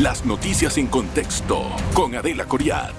Las 0.00 0.24
noticias 0.24 0.78
en 0.78 0.86
contexto 0.86 1.60
con 1.92 2.14
Adela 2.14 2.44
Coriad. 2.44 2.92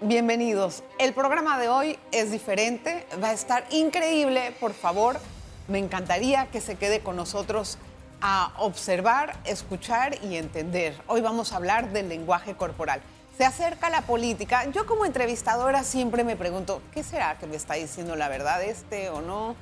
Bienvenidos. 0.00 0.82
El 0.98 1.14
programa 1.14 1.56
de 1.56 1.68
hoy 1.68 1.96
es 2.10 2.32
diferente, 2.32 3.06
va 3.22 3.28
a 3.28 3.32
estar 3.32 3.64
increíble. 3.70 4.52
Por 4.58 4.74
favor, 4.74 5.20
me 5.68 5.78
encantaría 5.78 6.46
que 6.46 6.60
se 6.60 6.74
quede 6.74 6.98
con 6.98 7.14
nosotros 7.14 7.78
a 8.20 8.54
observar, 8.58 9.36
escuchar 9.44 10.18
y 10.24 10.34
entender. 10.34 11.00
Hoy 11.06 11.20
vamos 11.20 11.52
a 11.52 11.56
hablar 11.58 11.92
del 11.92 12.08
lenguaje 12.08 12.56
corporal. 12.56 13.02
Se 13.38 13.44
acerca 13.44 13.88
la 13.88 14.02
política. 14.02 14.68
Yo 14.72 14.84
como 14.86 15.04
entrevistadora 15.04 15.84
siempre 15.84 16.24
me 16.24 16.34
pregunto, 16.34 16.82
¿qué 16.92 17.04
será 17.04 17.38
que 17.38 17.46
me 17.46 17.54
está 17.54 17.74
diciendo 17.74 18.16
la 18.16 18.28
verdad 18.28 18.64
este 18.64 19.10
o 19.10 19.20
no? 19.20 19.54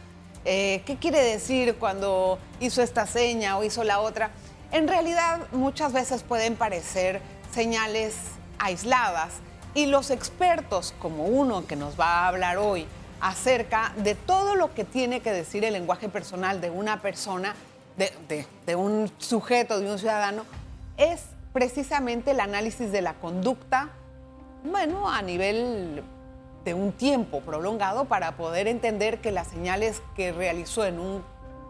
Eh, 0.44 0.82
¿Qué 0.84 0.96
quiere 0.96 1.22
decir 1.22 1.76
cuando 1.76 2.38
hizo 2.60 2.82
esta 2.82 3.06
seña 3.06 3.56
o 3.56 3.64
hizo 3.64 3.82
la 3.84 4.00
otra? 4.00 4.30
En 4.72 4.88
realidad 4.88 5.40
muchas 5.52 5.92
veces 5.92 6.22
pueden 6.22 6.56
parecer 6.56 7.20
señales 7.52 8.16
aisladas 8.58 9.34
y 9.74 9.86
los 9.86 10.10
expertos, 10.10 10.94
como 11.00 11.24
uno 11.24 11.66
que 11.66 11.76
nos 11.76 11.98
va 11.98 12.20
a 12.20 12.28
hablar 12.28 12.58
hoy, 12.58 12.86
acerca 13.20 13.92
de 13.96 14.14
todo 14.14 14.54
lo 14.54 14.74
que 14.74 14.84
tiene 14.84 15.20
que 15.20 15.32
decir 15.32 15.64
el 15.64 15.72
lenguaje 15.72 16.08
personal 16.08 16.60
de 16.60 16.70
una 16.70 17.00
persona, 17.00 17.54
de, 17.96 18.76
un 18.76 19.10
sujeto, 19.18 19.80
de 19.80 19.90
un 19.90 19.98
ciudadano, 19.98 20.44
es 20.96 21.22
precisamente 21.52 22.32
el 22.32 22.40
análisis 22.40 22.92
de 22.92 23.00
la 23.00 23.14
conducta, 23.14 23.90
bueno, 24.64 25.08
a 25.08 25.22
nivel 25.22 26.02
de 26.64 26.74
un 26.74 26.92
tiempo 26.92 27.40
prolongado 27.40 28.06
para 28.06 28.36
poder 28.36 28.68
entender 28.68 29.20
que 29.20 29.30
las 29.30 29.48
señales 29.48 30.02
que 30.16 30.32
realizó 30.32 30.84
en 30.84 30.98
un 30.98 31.22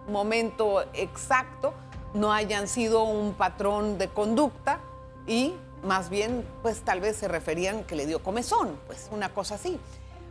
momento 0.08 0.84
exacto 0.92 1.74
no 2.14 2.32
hayan 2.32 2.68
sido 2.68 3.02
un 3.04 3.34
patrón 3.34 3.98
de 3.98 4.08
conducta 4.08 4.80
y 5.26 5.54
más 5.82 6.10
bien 6.10 6.46
pues 6.62 6.82
tal 6.82 7.00
vez 7.00 7.16
se 7.16 7.28
referían 7.28 7.84
que 7.84 7.96
le 7.96 8.06
dio 8.06 8.22
comezón, 8.22 8.78
pues 8.86 9.08
una 9.10 9.30
cosa 9.30 9.56
así. 9.56 9.78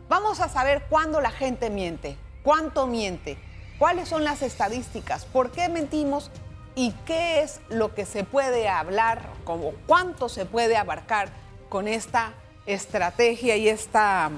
Vamos 0.08 0.40
a 0.40 0.48
saber 0.48 0.84
cuándo 0.88 1.20
la 1.20 1.30
gente 1.30 1.70
miente, 1.70 2.16
cuánto 2.42 2.86
miente, 2.86 3.38
cuáles 3.78 4.08
son 4.08 4.24
las 4.24 4.42
estadísticas, 4.42 5.24
por 5.24 5.50
qué 5.50 5.68
mentimos 5.68 6.30
y 6.74 6.92
qué 7.06 7.42
es 7.42 7.60
lo 7.68 7.94
que 7.94 8.04
se 8.04 8.24
puede 8.24 8.68
hablar, 8.68 9.28
como 9.44 9.72
cuánto 9.86 10.28
se 10.28 10.44
puede 10.44 10.76
abarcar 10.76 11.28
con 11.68 11.88
esta 11.88 12.34
estrategia 12.66 13.56
y 13.56 13.68
esta, 13.68 14.30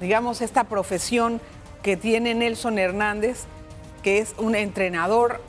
digamos, 0.00 0.40
esta 0.40 0.64
profesión 0.64 1.40
que 1.82 1.96
tiene 1.96 2.34
Nelson 2.34 2.78
Hernández, 2.78 3.44
que 4.02 4.18
es 4.18 4.34
un 4.38 4.54
entrenador, 4.54 5.40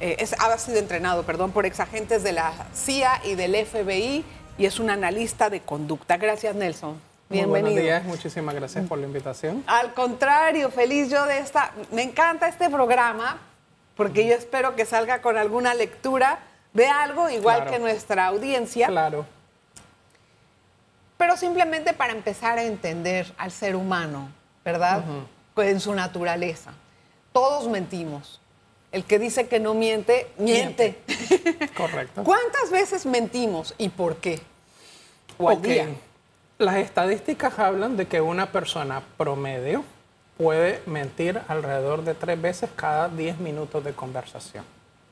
eh, 0.00 0.16
es, 0.18 0.32
ha 0.32 0.56
sido 0.58 0.78
entrenado, 0.78 1.24
perdón, 1.24 1.52
por 1.52 1.66
exagentes 1.66 2.22
de 2.22 2.32
la 2.32 2.52
CIA 2.74 3.20
y 3.24 3.34
del 3.34 3.54
FBI 3.54 4.24
y 4.58 4.66
es 4.66 4.78
un 4.78 4.90
analista 4.90 5.50
de 5.50 5.60
conducta. 5.60 6.16
Gracias, 6.16 6.54
Nelson. 6.54 7.00
Bienvenido. 7.28 7.70
buenos 7.70 7.82
días, 7.84 8.04
muchísimas 8.04 8.54
gracias 8.54 8.86
por 8.88 8.98
la 8.98 9.06
invitación. 9.06 9.62
Al 9.66 9.94
contrario, 9.94 10.70
feliz 10.70 11.10
yo 11.10 11.26
de 11.26 11.38
esta. 11.38 11.72
Me 11.92 12.02
encanta 12.02 12.48
este 12.48 12.68
programa 12.68 13.38
porque 13.94 14.26
yo 14.26 14.34
espero 14.34 14.74
que 14.74 14.84
salga 14.84 15.22
con 15.22 15.36
alguna 15.36 15.74
lectura 15.74 16.40
de 16.72 16.86
algo, 16.86 17.28
igual 17.30 17.70
que 17.70 17.78
nuestra 17.78 18.26
audiencia. 18.26 18.88
Claro. 18.88 19.26
Pero 21.20 21.36
simplemente 21.36 21.92
para 21.92 22.14
empezar 22.14 22.56
a 22.56 22.62
entender 22.62 23.30
al 23.36 23.50
ser 23.50 23.76
humano, 23.76 24.30
¿verdad? 24.64 25.04
En 25.58 25.78
su 25.78 25.92
naturaleza. 25.92 26.72
Todos 27.34 27.68
mentimos. 27.68 28.40
El 28.90 29.04
que 29.04 29.18
dice 29.18 29.46
que 29.46 29.60
no 29.60 29.74
miente, 29.74 30.30
miente. 30.38 30.98
Correcto. 31.76 32.24
¿Cuántas 32.24 32.70
veces 32.70 33.04
mentimos 33.04 33.74
y 33.76 33.90
por 33.90 34.16
qué? 34.16 34.40
O 35.36 35.50
al 35.50 35.60
día. 35.60 35.88
Las 36.56 36.76
estadísticas 36.76 37.58
hablan 37.58 37.98
de 37.98 38.08
que 38.08 38.22
una 38.22 38.50
persona 38.50 39.02
promedio 39.18 39.84
puede 40.38 40.80
mentir 40.86 41.38
alrededor 41.48 42.02
de 42.02 42.14
tres 42.14 42.40
veces 42.40 42.70
cada 42.74 43.10
10 43.10 43.40
minutos 43.40 43.84
de 43.84 43.92
conversación. 43.92 44.64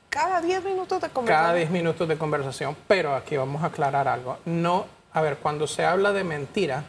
Cada 0.09 0.41
10 0.41 0.65
minutos 0.65 1.03
de 1.03 1.11
conversación. 1.11 1.45
Cada 1.45 1.55
10 1.55 1.71
minutos 1.71 2.09
de 2.09 2.17
conversación, 2.17 2.75
pero 2.87 3.15
aquí 3.15 3.37
vamos 3.37 3.63
a 3.63 3.67
aclarar 3.67 4.09
algo. 4.09 4.39
No, 4.47 4.87
a 5.19 5.23
ver, 5.23 5.37
cuando 5.37 5.67
se 5.67 5.85
habla 5.85 6.13
de 6.13 6.25
mentira, 6.25 6.85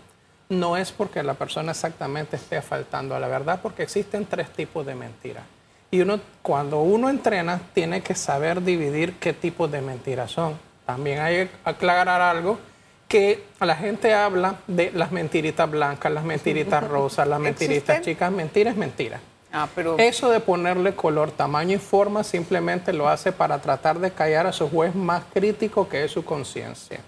no 0.50 0.78
es 0.78 0.92
porque 0.92 1.22
la 1.24 1.34
persona 1.34 1.72
exactamente 1.72 2.36
esté 2.36 2.62
faltando 2.62 3.16
a 3.16 3.20
la 3.20 3.28
verdad, 3.28 3.60
porque 3.62 3.84
existen 3.84 4.26
tres 4.26 4.50
tipos 4.52 4.86
de 4.86 4.96
mentiras. 4.96 5.44
Y 5.92 6.02
uno, 6.02 6.20
cuando 6.42 6.82
uno 6.82 7.10
entrena, 7.10 7.60
tiene 7.74 8.02
que 8.02 8.16
saber 8.16 8.62
dividir 8.62 9.16
qué 9.16 9.34
tipos 9.34 9.72
de 9.72 9.82
mentiras 9.82 10.32
son. 10.32 10.58
También 10.86 11.20
hay 11.20 11.48
que 11.48 11.50
aclarar 11.66 12.22
algo 12.22 12.60
que 13.08 13.44
la 13.60 13.76
gente 13.76 14.14
habla 14.14 14.56
de 14.68 14.92
las 14.92 15.12
mentiritas 15.12 15.70
blancas, 15.70 16.12
las 16.12 16.24
mentiritas 16.24 16.84
rosas, 16.88 17.28
las 17.28 17.40
mentiritas 17.40 18.02
chicas. 18.02 18.32
Mentira 18.32 18.70
es 18.70 18.78
mentira. 18.78 19.20
Ah, 19.52 19.68
pero... 19.74 19.98
Eso 19.98 20.30
de 20.30 20.40
ponerle 20.40 20.94
color, 20.94 21.32
tamaño 21.32 21.76
y 21.76 21.80
forma 21.80 22.24
simplemente 22.24 22.94
lo 22.94 23.10
hace 23.10 23.32
para 23.32 23.60
tratar 23.60 24.00
de 24.00 24.12
callar 24.12 24.46
a 24.46 24.52
su 24.52 24.70
juez 24.70 24.94
más 24.94 25.24
crítico 25.34 25.90
que 25.90 26.04
es 26.04 26.12
su 26.12 26.24
conciencia. 26.24 27.00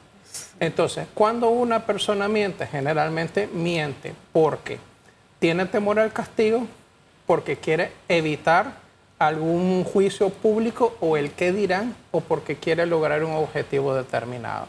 Entonces, 0.59 1.07
cuando 1.13 1.49
una 1.49 1.85
persona 1.85 2.27
miente, 2.27 2.67
generalmente 2.67 3.47
miente 3.47 4.13
porque 4.31 4.79
tiene 5.39 5.65
temor 5.65 5.99
al 5.99 6.13
castigo, 6.13 6.67
porque 7.25 7.57
quiere 7.57 7.91
evitar 8.07 8.73
algún 9.17 9.83
juicio 9.83 10.29
público 10.29 10.95
o 10.99 11.17
el 11.17 11.31
qué 11.31 11.51
dirán, 11.51 11.95
o 12.11 12.21
porque 12.21 12.55
quiere 12.55 12.85
lograr 12.85 13.23
un 13.23 13.33
objetivo 13.33 13.93
determinado. 13.93 14.67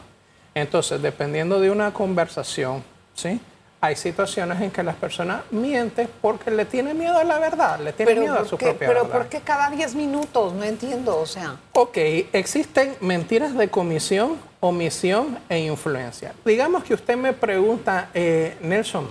Entonces, 0.55 1.01
dependiendo 1.01 1.59
de 1.59 1.71
una 1.71 1.91
conversación, 1.93 2.83
¿sí? 3.15 3.39
Hay 3.83 3.95
situaciones 3.95 4.61
en 4.61 4.71
que 4.71 4.81
las 4.81 4.95
personas 4.95 5.41
mienten 5.51 6.07
porque 6.21 6.49
le 6.49 6.65
tienen 6.65 6.97
miedo 6.97 7.17
a 7.17 7.23
la 7.23 7.37
verdad, 7.39 7.79
le 7.79 7.91
tienen 7.91 8.19
miedo 8.19 8.39
a 8.39 8.45
su 8.45 8.57
propia 8.57 8.75
pero 8.79 8.93
verdad. 8.93 9.09
Pero 9.09 9.19
¿por 9.19 9.27
qué 9.27 9.41
cada 9.41 9.69
10 9.69 9.95
minutos? 9.95 10.53
No 10.53 10.63
entiendo, 10.63 11.19
o 11.19 11.25
sea. 11.25 11.57
Ok, 11.73 11.97
existen 12.31 12.95
mentiras 13.01 13.55
de 13.55 13.69
comisión, 13.69 14.37
omisión 14.61 15.37
e 15.49 15.59
influencia. 15.59 16.33
Digamos 16.45 16.83
que 16.83 16.93
usted 16.93 17.17
me 17.17 17.33
pregunta, 17.33 18.09
eh, 18.13 18.57
Nelson, 18.61 19.09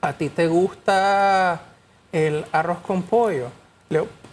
¿a 0.00 0.12
ti 0.12 0.28
te 0.28 0.46
gusta 0.46 1.62
el 2.12 2.44
arroz 2.52 2.78
con 2.78 3.02
pollo? 3.02 3.50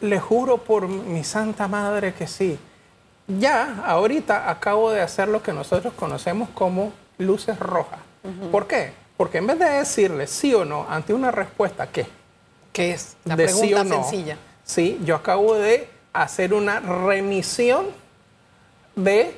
le 0.01 0.19
juro 0.19 0.57
por 0.57 0.89
mi 0.89 1.23
santa 1.23 1.69
madre 1.69 2.13
que 2.13 2.27
sí 2.27 2.59
ya 3.27 3.83
ahorita 3.85 4.49
acabo 4.49 4.91
de 4.91 5.01
hacer 5.01 5.27
lo 5.27 5.41
que 5.41 5.53
nosotros 5.53 5.93
conocemos 5.93 6.49
como 6.49 6.93
luces 7.17 7.57
rojas. 7.59 7.99
¿Por 8.51 8.67
qué? 8.67 9.04
Porque 9.17 9.37
en 9.37 9.47
vez 9.47 9.59
de 9.59 9.69
decirle 9.69 10.27
sí 10.27 10.53
o 10.53 10.65
no 10.65 10.85
ante 10.89 11.13
una 11.13 11.31
respuesta 11.31 11.87
que 11.87 12.05
¿Qué 12.75 12.91
es? 12.91 13.15
La 13.23 13.37
pregunta 13.37 13.85
sencilla. 13.85 14.37
Sí, 14.65 14.99
yo 15.05 15.15
acabo 15.15 15.55
de 15.55 15.87
hacer 16.11 16.53
una 16.53 16.81
remisión 16.81 17.85
de 18.97 19.37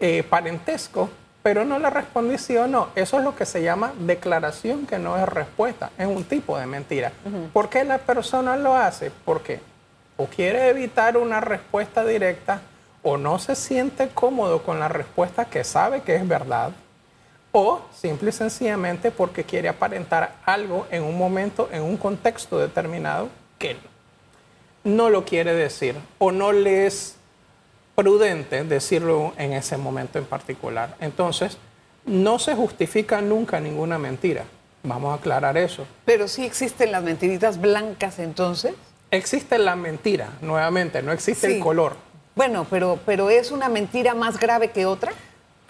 eh, 0.00 0.22
parentesco, 0.28 1.08
pero 1.42 1.64
no 1.64 1.78
le 1.78 1.88
respondí 1.88 2.36
sí 2.36 2.58
o 2.58 2.66
no. 2.66 2.88
Eso 2.94 3.16
es 3.16 3.24
lo 3.24 3.34
que 3.34 3.46
se 3.46 3.62
llama 3.62 3.94
declaración 3.98 4.86
que 4.86 4.98
no 4.98 5.16
es 5.16 5.26
respuesta. 5.26 5.92
Es 5.96 6.06
un 6.06 6.24
tipo 6.24 6.58
de 6.58 6.66
mentira. 6.66 7.10
¿Por 7.54 7.70
qué 7.70 7.84
la 7.84 7.96
persona 7.96 8.54
lo 8.58 8.76
hace? 8.76 9.10
Porque 9.24 9.60
o 10.18 10.26
quiere 10.26 10.68
evitar 10.68 11.16
una 11.16 11.40
respuesta 11.40 12.04
directa 12.04 12.60
o 13.02 13.16
no 13.16 13.38
se 13.38 13.54
siente 13.54 14.10
cómodo 14.10 14.62
con 14.62 14.78
la 14.78 14.88
respuesta 14.88 15.46
que 15.46 15.64
sabe 15.64 16.02
que 16.02 16.16
es 16.16 16.28
verdad, 16.28 16.72
o 17.52 17.80
simple 17.94 18.30
y 18.30 18.32
sencillamente 18.32 19.10
porque 19.10 19.44
quiere 19.44 19.68
aparentar 19.68 20.36
algo 20.44 20.86
en 20.90 21.02
un 21.02 21.16
momento, 21.16 21.68
en 21.72 21.82
un 21.82 21.96
contexto 21.96 22.58
determinado 22.58 23.28
que 23.58 23.76
no 24.84 25.10
lo 25.10 25.24
quiere 25.24 25.54
decir 25.54 25.96
o 26.18 26.32
no 26.32 26.52
le 26.52 26.86
es 26.86 27.16
prudente 27.94 28.62
decirlo 28.64 29.32
en 29.36 29.52
ese 29.52 29.76
momento 29.76 30.18
en 30.18 30.24
particular. 30.24 30.96
Entonces, 31.00 31.58
no 32.04 32.38
se 32.38 32.54
justifica 32.54 33.20
nunca 33.20 33.60
ninguna 33.60 33.98
mentira. 33.98 34.44
Vamos 34.82 35.12
a 35.12 35.14
aclarar 35.14 35.56
eso. 35.56 35.84
Pero 36.04 36.28
sí 36.28 36.44
existen 36.44 36.92
las 36.92 37.02
mentiritas 37.02 37.60
blancas 37.60 38.18
entonces. 38.18 38.74
Existe 39.10 39.58
la 39.58 39.74
mentira, 39.74 40.28
nuevamente, 40.40 41.02
no 41.02 41.12
existe 41.12 41.56
el 41.56 41.60
color. 41.60 41.96
Bueno, 42.36 42.66
pero, 42.70 42.98
pero 43.04 43.30
¿es 43.30 43.50
una 43.50 43.68
mentira 43.68 44.14
más 44.14 44.38
grave 44.38 44.70
que 44.70 44.86
otra? 44.86 45.12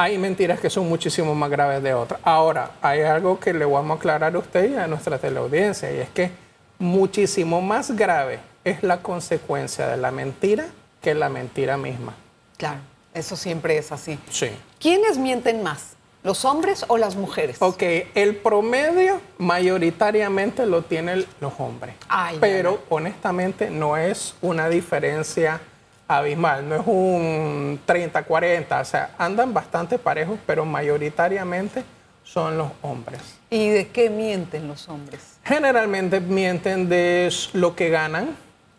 Hay 0.00 0.16
mentiras 0.16 0.60
que 0.60 0.70
son 0.70 0.88
muchísimo 0.88 1.34
más 1.34 1.50
graves 1.50 1.82
de 1.82 1.92
otras. 1.92 2.20
Ahora, 2.22 2.70
hay 2.82 3.00
algo 3.00 3.40
que 3.40 3.52
le 3.52 3.64
vamos 3.64 3.96
a 3.96 3.98
aclarar 3.98 4.32
a 4.32 4.38
usted 4.38 4.70
y 4.70 4.76
a 4.76 4.86
nuestra 4.86 5.18
teleaudiencia, 5.18 5.92
y 5.92 5.98
es 5.98 6.08
que 6.10 6.30
muchísimo 6.78 7.60
más 7.60 7.90
grave 7.96 8.38
es 8.62 8.84
la 8.84 9.02
consecuencia 9.02 9.88
de 9.88 9.96
la 9.96 10.12
mentira 10.12 10.66
que 11.02 11.16
la 11.16 11.28
mentira 11.28 11.76
misma. 11.76 12.14
Claro, 12.56 12.78
eso 13.12 13.34
siempre 13.34 13.76
es 13.76 13.90
así. 13.90 14.20
Sí. 14.30 14.50
¿Quiénes 14.78 15.18
mienten 15.18 15.64
más? 15.64 15.96
¿Los 16.22 16.44
hombres 16.44 16.84
o 16.86 16.96
las 16.96 17.16
mujeres? 17.16 17.56
Ok, 17.60 17.82
el 18.14 18.36
promedio 18.36 19.20
mayoritariamente 19.38 20.64
lo 20.66 20.82
tienen 20.82 21.26
los 21.40 21.54
hombres. 21.58 21.96
pero 22.38 22.84
honestamente 22.88 23.68
no 23.68 23.96
es 23.96 24.36
una 24.42 24.68
diferencia 24.68 25.60
abismal, 26.08 26.66
no 26.66 26.76
es 26.76 26.86
un 26.86 27.80
30-40, 27.86 28.80
o 28.80 28.84
sea, 28.84 29.10
andan 29.18 29.52
bastante 29.52 29.98
parejos, 29.98 30.38
pero 30.46 30.64
mayoritariamente 30.64 31.84
son 32.24 32.56
los 32.56 32.70
hombres. 32.80 33.20
¿Y 33.50 33.68
de 33.68 33.88
qué 33.88 34.08
mienten 34.08 34.66
los 34.66 34.88
hombres? 34.88 35.38
Generalmente 35.44 36.20
mienten 36.20 36.88
de 36.88 37.30
lo 37.52 37.76
que 37.76 37.90
ganan, 37.90 38.30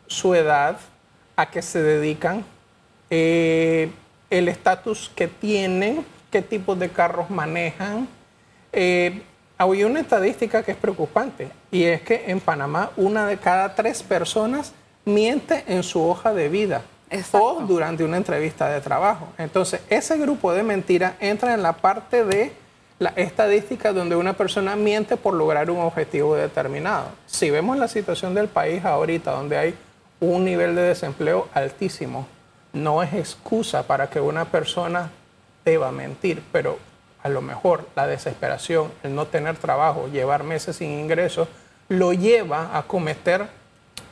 su 0.08 0.34
edad, 0.34 0.78
a 1.36 1.50
qué 1.52 1.62
se 1.62 1.82
dedican, 1.82 2.44
eh, 3.12 3.92
el 4.30 4.48
estatus 4.48 5.12
que 5.16 5.28
tienen, 5.28 6.06
qué 6.32 6.42
tipo 6.42 6.76
de 6.76 6.90
carros 6.90 7.30
manejan. 7.30 8.08
Eh, 8.74 9.22
hay 9.58 9.84
una 9.84 10.00
estadística 10.00 10.64
que 10.64 10.72
es 10.72 10.78
preocupante 10.78 11.50
y 11.72 11.84
es 11.84 12.02
que 12.02 12.26
en 12.28 12.40
Panamá 12.40 12.92
una 12.98 13.28
de 13.28 13.38
cada 13.38 13.76
tres 13.76 14.04
personas 14.04 14.74
miente 15.06 15.64
en 15.68 15.84
su 15.84 16.02
hoja 16.08 16.34
de 16.34 16.50
vida 16.50 16.84
o 17.32 17.62
durante 17.62 18.04
una 18.04 18.18
entrevista 18.18 18.70
de 18.70 18.82
trabajo. 18.82 19.28
Entonces, 19.38 19.82
ese 19.90 20.18
grupo 20.18 20.54
de 20.54 20.64
mentiras 20.64 21.14
entra 21.20 21.54
en 21.54 21.64
la 21.64 21.74
parte 21.74 22.24
de 22.24 22.54
la 23.00 23.10
estadística 23.16 23.94
donde 23.94 24.16
una 24.16 24.34
persona 24.34 24.76
miente 24.76 25.18
por 25.18 25.34
lograr 25.34 25.72
un 25.72 25.80
objetivo 25.80 26.36
determinado. 26.36 27.08
Si 27.26 27.50
vemos 27.50 27.78
la 27.78 27.88
situación 27.88 28.36
del 28.36 28.50
país 28.50 28.84
ahorita, 28.84 29.32
donde 29.32 29.58
hay 29.58 29.76
un 30.20 30.44
nivel 30.44 30.76
de 30.76 30.82
desempleo 30.82 31.48
altísimo, 31.54 32.28
no 32.74 33.02
es 33.02 33.14
excusa 33.14 33.84
para 33.84 34.10
que 34.10 34.20
una 34.20 34.46
persona 34.46 35.12
deba 35.64 35.92
mentir, 35.92 36.44
pero 36.52 36.78
a 37.24 37.30
lo 37.30 37.42
mejor 37.42 37.88
la 37.96 38.06
desesperación, 38.06 38.92
el 39.04 39.16
no 39.16 39.26
tener 39.28 39.58
trabajo, 39.58 40.08
llevar 40.08 40.44
meses 40.44 40.76
sin 40.76 40.92
ingresos, 40.92 41.48
lo 41.88 42.14
lleva 42.14 42.78
a 42.78 42.84
cometer 42.84 43.48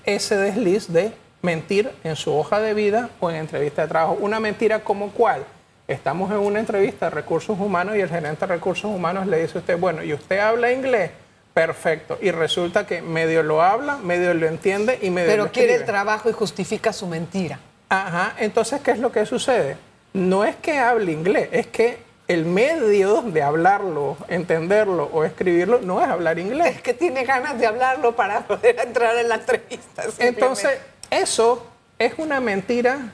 ese 0.05 0.37
desliz 0.37 0.91
de 0.91 1.13
mentir 1.41 1.91
en 2.03 2.15
su 2.15 2.35
hoja 2.35 2.59
de 2.59 2.73
vida 2.73 3.09
o 3.19 3.29
en 3.29 3.37
entrevista 3.37 3.83
de 3.83 3.87
trabajo. 3.87 4.17
Una 4.19 4.39
mentira 4.39 4.79
como 4.83 5.11
cuál. 5.11 5.43
Estamos 5.87 6.31
en 6.31 6.37
una 6.37 6.59
entrevista 6.59 7.05
de 7.05 7.11
recursos 7.11 7.57
humanos 7.59 7.95
y 7.95 8.01
el 8.01 8.09
gerente 8.09 8.45
de 8.45 8.53
recursos 8.53 8.85
humanos 8.85 9.27
le 9.27 9.41
dice 9.41 9.57
a 9.57 9.61
usted, 9.61 9.77
bueno, 9.77 10.03
¿y 10.03 10.13
usted 10.13 10.39
habla 10.39 10.71
inglés? 10.71 11.11
Perfecto. 11.53 12.17
Y 12.21 12.31
resulta 12.31 12.85
que 12.85 13.01
medio 13.01 13.41
lo 13.41 13.61
habla, 13.61 13.97
medio 13.97 14.33
lo 14.33 14.47
entiende 14.47 14.99
y 15.01 15.09
medio 15.09 15.29
Pero 15.29 15.43
lo 15.45 15.51
quiere 15.51 15.75
el 15.75 15.85
trabajo 15.85 16.29
y 16.29 16.33
justifica 16.33 16.91
su 16.91 17.07
mentira. 17.07 17.59
Ajá, 17.89 18.33
entonces, 18.37 18.81
¿qué 18.81 18.91
es 18.91 18.99
lo 18.99 19.11
que 19.11 19.25
sucede? 19.25 19.77
No 20.13 20.43
es 20.43 20.55
que 20.57 20.77
hable 20.77 21.11
inglés, 21.11 21.49
es 21.51 21.67
que 21.67 21.99
el 22.27 22.45
medio 22.45 23.21
de 23.21 23.41
hablarlo, 23.41 24.17
entenderlo 24.27 25.09
o 25.13 25.23
escribirlo 25.23 25.79
no 25.81 26.01
es 26.01 26.07
hablar 26.07 26.37
inglés. 26.37 26.75
Es 26.75 26.81
que 26.81 26.93
tiene 26.93 27.23
ganas 27.23 27.57
de 27.57 27.65
hablarlo 27.65 28.15
para 28.15 28.41
poder 28.41 28.77
entrar 28.79 29.17
en 29.17 29.29
la 29.29 29.35
entrevista. 29.35 30.03
Entonces, 30.19 30.77
eso 31.09 31.65
es 31.99 32.13
una 32.17 32.39
mentira, 32.39 33.13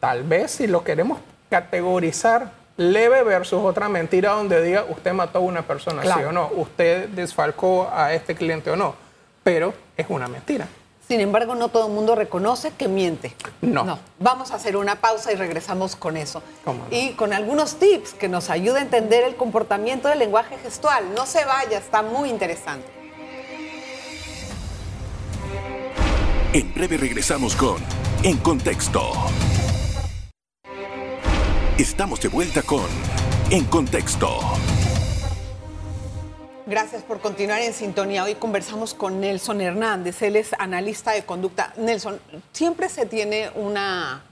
tal 0.00 0.22
vez 0.22 0.52
si 0.52 0.66
lo 0.66 0.84
queremos 0.84 1.18
categorizar 1.50 2.52
leve 2.76 3.22
versus 3.24 3.60
otra 3.62 3.88
mentira 3.88 4.32
donde 4.32 4.62
diga 4.62 4.84
usted 4.88 5.12
mató 5.12 5.38
a 5.38 5.42
una 5.42 5.62
persona, 5.62 6.02
sí 6.02 6.22
o 6.22 6.32
no, 6.32 6.48
usted 6.54 7.08
desfalcó 7.08 7.90
a 7.92 8.14
este 8.14 8.34
cliente 8.34 8.70
o 8.70 8.76
no, 8.76 8.94
pero 9.42 9.74
es 9.96 10.06
una 10.08 10.28
mentira. 10.28 10.68
Sin 11.08 11.20
embargo, 11.20 11.54
no 11.54 11.70
todo 11.70 11.86
el 11.86 11.92
mundo 11.94 12.14
reconoce 12.14 12.70
que 12.72 12.86
miente. 12.86 13.34
No. 13.62 13.98
Vamos 14.18 14.50
a 14.50 14.56
hacer 14.56 14.76
una 14.76 14.96
pausa 14.96 15.32
y 15.32 15.36
regresamos 15.36 15.96
con 15.96 16.18
eso. 16.18 16.42
Y 16.90 17.12
con 17.12 17.32
algunos 17.32 17.76
tips 17.76 18.12
que 18.12 18.28
nos 18.28 18.50
ayuden 18.50 18.82
a 18.82 18.84
entender 18.84 19.24
el 19.24 19.34
comportamiento 19.34 20.08
del 20.08 20.18
lenguaje 20.18 20.58
gestual. 20.58 21.14
No 21.14 21.24
se 21.24 21.46
vaya, 21.46 21.78
está 21.78 22.02
muy 22.02 22.28
interesante. 22.28 22.97
En 26.54 26.72
breve 26.72 26.96
regresamos 26.96 27.54
con 27.54 27.76
En 28.22 28.38
Contexto. 28.38 29.12
Estamos 31.76 32.22
de 32.22 32.28
vuelta 32.28 32.62
con 32.62 32.86
En 33.50 33.66
Contexto. 33.66 34.38
Gracias 36.64 37.02
por 37.02 37.20
continuar 37.20 37.60
en 37.60 37.74
sintonía. 37.74 38.24
Hoy 38.24 38.34
conversamos 38.36 38.94
con 38.94 39.20
Nelson 39.20 39.60
Hernández. 39.60 40.22
Él 40.22 40.36
es 40.36 40.54
analista 40.58 41.10
de 41.10 41.26
conducta. 41.26 41.74
Nelson, 41.76 42.18
siempre 42.52 42.88
se 42.88 43.04
tiene 43.04 43.50
una, 43.54 44.22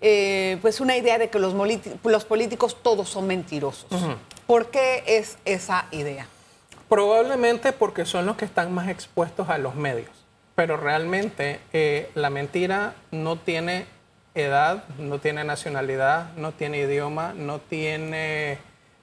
eh, 0.00 0.58
pues 0.62 0.80
una 0.80 0.96
idea 0.96 1.16
de 1.16 1.30
que 1.30 1.38
los, 1.38 1.54
los, 2.02 2.24
políticos 2.24 2.76
todos 2.82 3.08
son 3.08 3.28
mentirosos. 3.28 3.86
¿Por 4.48 4.72
qué 4.72 5.04
es 5.06 5.38
esa 5.44 5.86
idea? 5.92 6.26
Probablemente 6.88 7.70
porque 7.70 8.04
son 8.04 8.26
los 8.26 8.36
que 8.36 8.46
están 8.46 8.74
más 8.74 8.88
expuestos 8.88 9.48
a 9.48 9.58
los 9.58 9.76
medios. 9.76 10.21
Pero 10.62 10.76
realmente 10.76 11.58
eh, 11.72 12.08
la 12.14 12.30
mentira 12.30 12.94
no 13.10 13.36
tiene 13.36 13.84
edad, 14.36 14.84
no 14.96 15.18
tiene 15.18 15.42
nacionalidad, 15.42 16.32
no 16.36 16.52
tiene 16.52 16.78
idioma, 16.78 17.34
no 17.34 17.58
tiene 17.58 18.58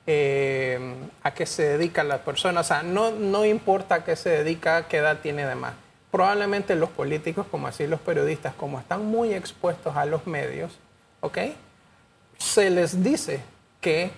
eh, 0.08 0.80
a 1.22 1.34
qué 1.34 1.46
se 1.46 1.64
dedica 1.64 2.06
la 2.06 2.20
persona. 2.20 2.62
O 2.62 2.64
sea, 2.64 2.82
no, 2.82 3.12
no 3.12 3.44
importa 3.44 3.96
a 3.96 4.04
qué 4.06 4.16
se 4.16 4.30
dedica, 4.30 4.88
qué 4.88 5.00
edad 5.00 5.18
tiene 5.22 5.46
demás. 5.46 5.74
Probablemente 6.12 6.76
los 6.76 6.92
políticos, 6.92 7.46
como 7.52 7.68
así 7.68 7.88
los 7.88 8.00
periodistas, 8.00 8.54
como 8.54 8.80
están 8.80 9.04
muy 9.04 9.34
expuestos 9.34 9.98
a 9.98 10.06
los 10.06 10.28
medios, 10.28 10.80
¿ok? 11.20 11.40
Se 12.38 12.70
les 12.70 13.04
dice 13.04 13.42
que 13.82 14.12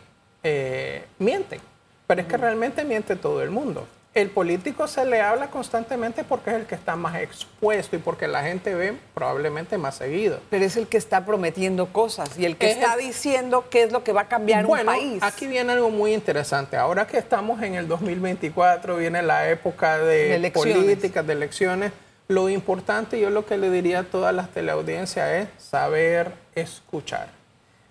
eh, 0.43 1.07
mienten, 1.17 1.59
pero 2.05 2.21
es 2.21 2.27
que 2.27 2.37
realmente 2.37 2.83
miente 2.85 3.15
todo 3.15 3.41
el 3.41 3.49
mundo 3.49 3.87
el 4.13 4.29
político 4.29 4.87
se 4.87 5.05
le 5.05 5.21
habla 5.21 5.49
constantemente 5.49 6.25
porque 6.25 6.49
es 6.49 6.55
el 6.57 6.65
que 6.65 6.75
está 6.75 6.97
más 6.97 7.15
expuesto 7.15 7.95
y 7.95 7.99
porque 7.99 8.27
la 8.27 8.43
gente 8.43 8.75
ve 8.75 8.93
probablemente 9.13 9.77
más 9.77 9.95
seguido. 9.95 10.39
Pero 10.49 10.65
es 10.65 10.75
el 10.75 10.87
que 10.87 10.97
está 10.97 11.25
prometiendo 11.25 11.93
cosas 11.93 12.37
y 12.37 12.45
el 12.45 12.57
que 12.57 12.71
está 12.71 12.97
diciendo 12.97 13.65
qué 13.69 13.83
es 13.83 13.93
lo 13.93 14.03
que 14.03 14.11
va 14.11 14.21
a 14.21 14.27
cambiar 14.27 14.65
un 14.65 14.85
país. 14.85 15.23
Aquí 15.23 15.47
viene 15.47 15.71
algo 15.71 15.89
muy 15.89 16.13
interesante. 16.13 16.75
Ahora 16.75 17.07
que 17.07 17.17
estamos 17.17 17.61
en 17.61 17.75
el 17.75 17.87
2024, 17.87 18.97
viene 18.97 19.21
la 19.21 19.49
época 19.49 19.97
de, 19.97 20.51
políticas, 20.53 21.25
de 21.25 21.33
elecciones. 21.33 21.93
Lo 22.27 22.49
importante, 22.49 23.19
yo 23.19 23.29
lo 23.29 23.45
que 23.45 23.57
le 23.57 23.69
diría 23.69 23.99
a 23.99 24.03
todas 24.03 24.35
las 24.35 24.49
teleaudiencias 24.49 25.29
es 25.29 25.63
saber 25.63 26.33
escuchar. 26.53 27.29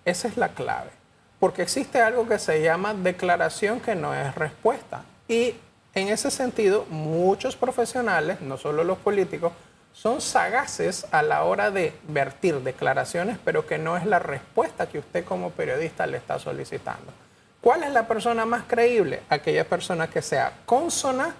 Esa 0.05 0.27
es 0.27 0.37
la 0.37 0.49
clave. 0.49 0.91
Porque 1.39 1.63
existe 1.63 1.99
algo 1.99 2.27
que 2.27 2.37
se 2.37 2.61
llama 2.61 2.93
declaración 2.93 3.79
que 3.79 3.95
no 3.95 4.13
es 4.13 4.35
respuesta. 4.35 5.03
Y 5.27 5.55
en 5.93 6.07
ese 6.07 6.31
sentido, 6.31 6.85
muchos 6.89 7.55
profesionales, 7.55 8.41
no 8.41 8.57
solo 8.57 8.83
los 8.83 8.97
políticos, 8.97 9.51
son 9.93 10.21
sagaces 10.21 11.05
a 11.11 11.21
la 11.21 11.43
hora 11.43 11.69
de 11.69 11.93
vertir 12.07 12.61
declaraciones, 12.61 13.37
pero 13.43 13.67
que 13.67 13.77
no 13.77 13.97
es 13.97 14.05
la 14.05 14.19
respuesta 14.19 14.87
que 14.87 14.99
usted 14.99 15.25
como 15.25 15.51
periodista 15.51 16.07
le 16.07 16.17
está 16.17 16.39
solicitando. 16.39 17.11
¿Cuál 17.59 17.83
es 17.83 17.91
la 17.91 18.07
persona 18.07 18.45
más 18.45 18.63
creíble? 18.67 19.21
Aquella 19.29 19.67
persona 19.67 20.09
que 20.09 20.21
sea 20.21 20.53
consona 20.65 21.35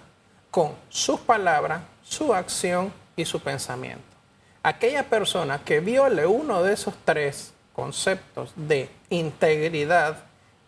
con 0.50 0.74
sus 0.88 1.18
palabras, 1.20 1.82
su 2.02 2.34
acción 2.34 2.92
y 3.16 3.24
su 3.24 3.40
pensamiento. 3.40 4.04
Aquella 4.62 5.04
persona 5.04 5.60
que 5.64 5.80
viole 5.80 6.26
uno 6.26 6.62
de 6.62 6.74
esos 6.74 6.94
tres 7.04 7.52
conceptos 7.72 8.52
de 8.54 8.90
integridad, 9.08 10.18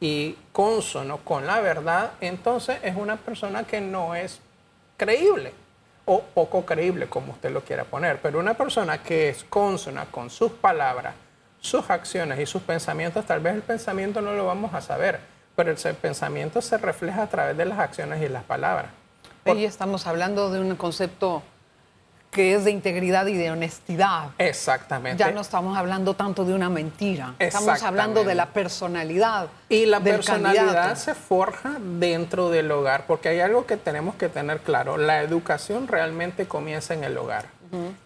y 0.01 0.37
consono 0.53 1.19
con 1.19 1.47
la 1.47 1.61
verdad, 1.61 2.13
entonces 2.21 2.79
es 2.83 2.97
una 2.97 3.17
persona 3.17 3.65
que 3.65 3.81
no 3.81 4.15
es 4.15 4.41
creíble 4.97 5.53
o 6.05 6.21
poco 6.21 6.67
creíble, 6.67 7.09
como 7.09 7.33
usted 7.33 7.51
lo 7.51 7.63
quiera 7.63 7.85
poner. 7.85 8.21
Pero 8.21 8.39
una 8.39 8.55
persona 8.55 9.03
que 9.03 9.31
es 9.31 9.45
consona 9.45 10.07
con 10.07 10.31
sus 10.31 10.53
palabras, 10.53 11.15
sus 11.61 11.89
acciones 11.89 12.39
y 12.39 12.47
sus 12.47 12.63
pensamientos, 12.63 13.25
tal 13.25 13.41
vez 13.41 13.55
el 13.55 13.63
pensamiento 13.63 14.21
no 14.21 14.35
lo 14.35 14.47
vamos 14.47 14.75
a 14.75 14.81
saber, 14.81 15.21
pero 15.57 15.71
el 15.71 15.95
pensamiento 15.95 16.61
se 16.61 16.77
refleja 16.77 17.23
a 17.23 17.29
través 17.29 17.57
de 17.57 17.65
las 17.65 17.79
acciones 17.79 18.23
y 18.23 18.29
las 18.29 18.45
palabras. 18.45 18.91
Ahí 19.47 19.65
estamos 19.65 20.07
hablando 20.07 20.51
de 20.51 20.61
un 20.61 20.75
concepto 20.77 21.43
que 22.35 22.55
es 22.55 22.65
de 22.65 22.73
integridad 22.73 23.27
y 23.29 23.35
de 23.35 23.53
honestidad. 23.53 24.31
Exactamente. 24.39 25.23
Ya 25.23 25.31
no 25.31 25.41
estamos 25.41 25.79
hablando 25.79 26.15
tanto 26.15 26.45
de 26.45 26.53
una 26.53 26.69
mentira, 26.69 27.35
estamos 27.39 27.83
hablando 27.83 28.25
de 28.25 28.35
la 28.35 28.47
personalidad. 28.47 29.49
Y 29.69 29.87
la 29.87 30.01
personalidad 30.01 30.97
se 30.97 31.15
forja 31.15 31.77
dentro 31.81 32.51
del 32.51 32.71
hogar, 32.73 33.07
porque 33.07 33.29
hay 33.29 33.41
algo 33.41 33.67
que 33.67 33.77
tenemos 33.77 34.17
que 34.17 34.29
tener 34.29 34.59
claro, 34.59 34.99
la 34.99 35.23
educación 35.23 35.87
realmente 35.87 36.47
comienza 36.47 36.93
en 36.93 37.05
el 37.05 37.17
hogar. 37.17 37.47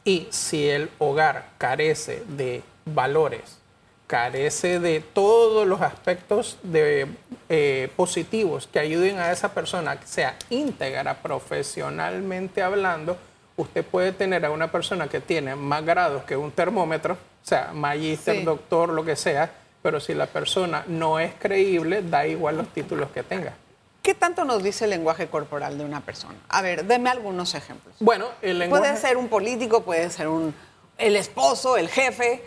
Y 0.05 0.29
si 0.31 0.69
el 0.69 0.91
hogar 0.99 1.45
carece 1.59 2.23
de 2.27 2.63
valores, 2.87 3.59
carece 4.07 4.81
de 4.81 5.01
todos 5.01 5.67
los 5.67 5.83
aspectos 5.83 6.59
de, 6.63 7.07
eh, 7.51 7.91
positivos 7.97 8.67
que 8.67 8.79
ayuden 8.79 9.19
a 9.19 9.31
esa 9.31 9.53
persona 9.53 10.01
que 10.01 10.07
sea 10.07 10.37
íntegra 10.49 11.15
profesionalmente 11.23 12.63
hablando, 12.63 13.19
usted 13.59 13.85
puede 13.85 14.13
tener 14.13 14.47
a 14.47 14.51
una 14.51 14.71
persona 14.71 15.09
que 15.09 15.21
tiene 15.21 15.55
más 15.57 15.85
grados 15.85 16.23
que 16.23 16.37
un 16.37 16.53
termómetro, 16.53 17.15
o 17.15 17.47
sea, 17.47 17.73
magíster, 17.75 18.45
doctor, 18.45 18.91
lo 18.91 19.05
que 19.05 19.17
sea, 19.17 19.51
pero 19.83 20.01
si 20.01 20.15
la 20.15 20.27
persona 20.27 20.85
no 20.87 21.19
es 21.19 21.35
creíble, 21.39 22.03
da 22.03 22.27
igual 22.27 22.57
los 22.57 22.69
títulos 22.69 23.11
que 23.11 23.23
tenga. 23.23 23.55
¿Qué 24.01 24.15
tanto 24.15 24.45
nos 24.45 24.63
dice 24.63 24.85
el 24.85 24.91
lenguaje 24.91 25.27
corporal 25.27 25.77
de 25.77 25.85
una 25.85 26.01
persona? 26.01 26.37
A 26.49 26.63
ver, 26.63 26.85
deme 26.85 27.11
algunos 27.11 27.55
ejemplos. 27.55 27.97
Bueno, 27.99 28.27
el 28.43 28.61
lenguaje... 28.61 28.85
Puede 28.85 28.97
ser 28.97 29.17
un 29.17 29.29
político, 29.29 29.83
puede 29.83 30.09
ser 30.09 30.29
un, 30.29 30.55
el 30.97 31.17
esposo, 31.17 31.77
el 31.77 31.89
jefe. 31.89 32.43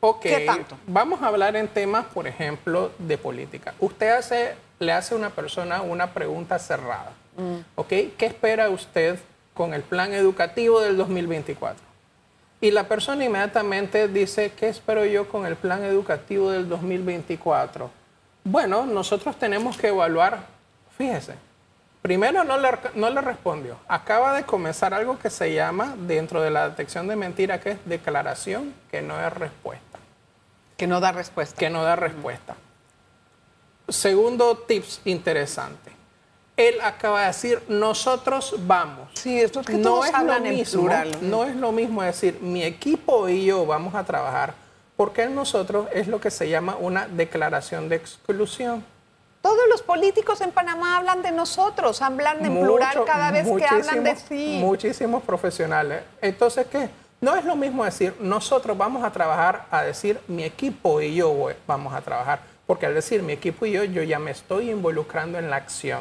Ok, 0.00 0.22
¿Qué 0.22 0.40
tanto? 0.46 0.78
Vamos 0.86 1.20
a 1.20 1.26
hablar 1.26 1.56
en 1.56 1.66
temas, 1.66 2.06
por 2.06 2.28
ejemplo, 2.28 2.92
de 2.98 3.18
política. 3.18 3.74
Usted 3.80 4.10
hace, 4.10 4.54
le 4.78 4.92
hace 4.92 5.14
a 5.14 5.18
una 5.18 5.30
persona 5.30 5.82
una 5.82 6.14
pregunta 6.14 6.60
cerrada. 6.60 7.12
Mm. 7.36 7.56
¿Ok? 7.74 7.88
¿Qué 8.16 8.26
espera 8.26 8.70
usted 8.70 9.18
con 9.54 9.72
el 9.72 9.82
plan 9.82 10.12
educativo 10.12 10.80
del 10.80 10.96
2024? 10.96 11.94
Y 12.60 12.70
la 12.70 12.88
persona 12.88 13.24
inmediatamente 13.24 14.08
dice, 14.08 14.52
¿qué 14.52 14.68
espero 14.68 15.04
yo 15.04 15.28
con 15.28 15.46
el 15.46 15.56
plan 15.56 15.84
educativo 15.84 16.50
del 16.50 16.68
2024? 16.68 17.90
Bueno, 18.44 18.86
nosotros 18.86 19.36
tenemos 19.36 19.76
que 19.76 19.88
evaluar, 19.88 20.46
fíjese, 20.96 21.34
primero 22.02 22.44
no 22.44 22.58
le, 22.58 22.68
no 22.94 23.10
le 23.10 23.20
respondió. 23.20 23.78
Acaba 23.88 24.34
de 24.34 24.44
comenzar 24.44 24.94
algo 24.94 25.18
que 25.18 25.30
se 25.30 25.54
llama, 25.54 25.94
dentro 25.96 26.42
de 26.42 26.50
la 26.50 26.68
detección 26.68 27.06
de 27.06 27.16
mentira, 27.16 27.60
que 27.60 27.72
es 27.72 27.78
declaración 27.86 28.74
que 28.90 29.02
no 29.02 29.18
es 29.18 29.32
respuesta. 29.32 29.98
Que 30.76 30.86
no 30.86 31.00
da 31.00 31.12
respuesta. 31.12 31.56
Que 31.56 31.70
no 31.70 31.82
da 31.82 31.96
respuesta. 31.96 32.56
Segundo 33.88 34.56
tips 34.56 35.00
interesante. 35.04 35.93
Él 36.56 36.76
acaba 36.82 37.22
de 37.22 37.26
decir, 37.28 37.62
nosotros 37.68 38.54
vamos. 38.66 39.08
Sí, 39.14 39.40
esto 39.40 39.60
es 39.60 39.66
que 39.66 39.78
todos 39.78 40.08
hablan 40.14 40.46
en 40.46 40.54
mismo, 40.54 40.82
plural. 40.82 41.10
No 41.20 41.44
es 41.44 41.56
lo 41.56 41.72
mismo 41.72 42.02
decir, 42.02 42.38
mi 42.40 42.62
equipo 42.62 43.28
y 43.28 43.44
yo 43.46 43.66
vamos 43.66 43.94
a 43.96 44.04
trabajar, 44.04 44.54
porque 44.96 45.24
el 45.24 45.34
nosotros 45.34 45.88
es 45.92 46.06
lo 46.06 46.20
que 46.20 46.30
se 46.30 46.48
llama 46.48 46.76
una 46.78 47.08
declaración 47.08 47.88
de 47.88 47.96
exclusión. 47.96 48.84
Todos 49.42 49.60
los 49.68 49.82
políticos 49.82 50.40
en 50.40 50.52
Panamá 50.52 50.96
hablan 50.96 51.22
de 51.22 51.32
nosotros, 51.32 52.00
hablan 52.00 52.44
en 52.44 52.52
plural 52.60 52.88
Mucho- 52.96 53.04
cada 53.04 53.30
vez 53.32 53.46
que 53.46 53.66
hablan 53.66 54.04
de 54.04 54.16
sí. 54.16 54.58
Muchísimos 54.60 55.22
profesionales. 55.24 56.02
Entonces, 56.22 56.66
¿qué? 56.70 56.88
No 57.20 57.34
es 57.36 57.44
lo 57.44 57.56
mismo 57.56 57.84
decir, 57.84 58.14
nosotros 58.20 58.78
vamos 58.78 59.02
a 59.02 59.10
trabajar, 59.10 59.66
a 59.70 59.82
decir, 59.82 60.20
mi 60.28 60.44
equipo 60.44 61.00
y 61.00 61.16
yo 61.16 61.48
vamos 61.66 61.92
a 61.92 62.00
trabajar. 62.00 62.40
Porque 62.66 62.86
al 62.86 62.94
decir 62.94 63.22
mi 63.22 63.32
equipo 63.34 63.66
y 63.66 63.72
yo, 63.72 63.84
yo 63.84 64.02
ya 64.02 64.18
me 64.18 64.30
estoy 64.30 64.70
involucrando 64.70 65.38
en 65.38 65.50
la 65.50 65.56
acción. 65.56 66.00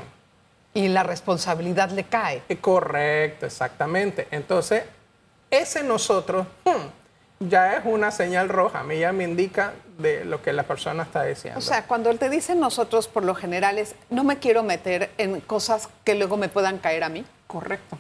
Y 0.74 0.88
la 0.88 1.04
responsabilidad 1.04 1.92
le 1.92 2.06
cae. 2.06 2.42
Eh, 2.50 2.58
Correcto, 2.58 3.46
exactamente. 3.46 4.28
Entonces, 4.32 4.84
ese 5.52 5.84
nosotros 5.84 6.48
hmm, 6.66 7.50
ya 7.50 7.78
es 7.78 7.86
una 7.86 8.12
señal 8.12 8.50
roja. 8.50 8.80
A 8.80 8.84
mí 8.84 9.00
ya 9.00 9.12
me 9.12 9.24
indica 9.24 9.74
de 9.98 10.26
lo 10.26 10.42
que 10.42 10.54
la 10.54 10.64
persona 10.64 11.04
está 11.04 11.24
diciendo. 11.24 11.60
O 11.60 11.62
sea, 11.62 11.86
cuando 11.86 12.10
él 12.10 12.18
te 12.18 12.30
dice 12.30 12.56
nosotros, 12.56 13.08
por 13.08 13.24
lo 13.24 13.36
general 13.36 13.78
es, 13.78 13.96
no 14.10 14.24
me 14.24 14.40
quiero 14.40 14.64
meter 14.64 15.12
en 15.18 15.42
cosas 15.42 15.90
que 16.04 16.16
luego 16.16 16.38
me 16.38 16.50
puedan 16.50 16.80
caer 16.80 17.04
a 17.04 17.10
mí. 17.10 17.24
Correcto, 17.48 17.98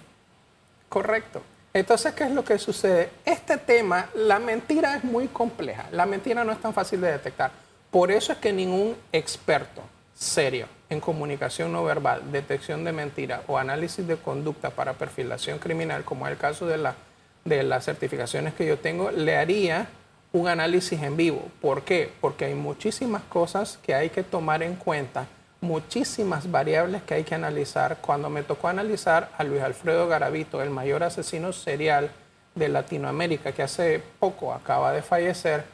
correcto. 0.89 1.41
Entonces, 1.73 2.13
¿qué 2.13 2.25
es 2.25 2.31
lo 2.31 2.43
que 2.43 2.59
sucede? 2.59 3.09
Este 3.25 3.57
tema, 3.57 4.09
la 4.13 4.39
mentira 4.39 4.95
es 4.95 5.03
muy 5.03 5.27
compleja. 5.27 5.85
La 5.91 6.05
mentira 6.05 6.43
no 6.43 6.51
es 6.51 6.61
tan 6.61 6.73
fácil 6.73 7.01
de 7.01 7.11
detectar. 7.11 7.51
Por 7.89 8.11
eso 8.11 8.33
es 8.33 8.39
que 8.39 8.53
ningún 8.53 8.95
experto 9.11 9.81
serio 10.13 10.67
en 10.93 11.01
comunicación 11.01 11.73
no 11.73 11.83
verbal, 11.83 12.31
detección 12.31 12.83
de 12.83 12.93
mentira 12.93 13.43
o 13.47 13.57
análisis 13.57 14.07
de 14.07 14.15
conducta 14.15 14.69
para 14.69 14.93
perfilación 14.93 15.59
criminal, 15.59 16.03
como 16.05 16.25
es 16.25 16.31
el 16.31 16.38
caso 16.38 16.65
de, 16.65 16.77
la, 16.77 16.95
de 17.43 17.63
las 17.63 17.85
certificaciones 17.85 18.53
que 18.53 18.65
yo 18.65 18.79
tengo, 18.79 19.12
le 19.12 19.35
haría 19.38 19.88
un 20.31 20.47
análisis 20.47 21.01
en 21.01 21.15
vivo. 21.15 21.47
¿Por 21.62 21.83
qué? 21.83 22.12
Porque 22.21 22.45
hay 22.45 22.55
muchísimas 22.55 23.21
cosas 23.23 23.77
que 23.83 23.93
hay 23.93 24.09
que 24.09 24.23
tomar 24.23 24.63
en 24.63 24.75
cuenta, 24.75 25.27
muchísimas 25.62 26.50
variables 26.50 27.03
que 27.03 27.13
hay 27.13 27.23
que 27.23 27.35
analizar. 27.35 27.97
Cuando 28.01 28.29
me 28.29 28.43
tocó 28.43 28.67
analizar 28.67 29.29
a 29.38 29.43
Luis 29.43 29.62
Alfredo 29.62 30.07
Garavito, 30.07 30.62
el 30.62 30.69
mayor 30.69 31.03
asesino 31.03 31.53
serial 31.53 32.12
de 32.55 32.67
Latinoamérica, 32.67 33.51
que 33.51 33.63
hace 33.63 34.01
poco 34.19 34.53
acaba 34.53 34.91
de 34.91 35.01
fallecer, 35.01 35.65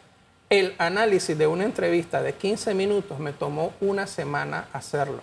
el 0.50 0.74
análisis 0.78 1.38
de 1.38 1.48
una 1.48 1.64
entrevista 1.64 2.22
de 2.22 2.34
15 2.34 2.74
minutos 2.74 3.20
me 3.20 3.34
tomó 3.34 3.74
una 3.82 4.08
semana 4.08 4.68
hacerlo. 4.74 5.22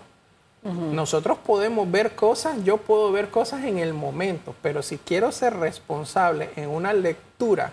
Nosotros 0.62 1.38
podemos 1.38 1.88
ver 1.88 2.16
cosas, 2.16 2.56
yo 2.64 2.78
puedo 2.78 3.12
ver 3.12 3.28
cosas 3.28 3.64
en 3.64 3.78
el 3.78 3.94
momento, 3.94 4.52
pero 4.62 4.82
si 4.82 4.98
quiero 4.98 5.30
ser 5.30 5.54
responsable 5.54 6.50
en 6.56 6.68
una 6.70 6.92
lectura 6.92 7.72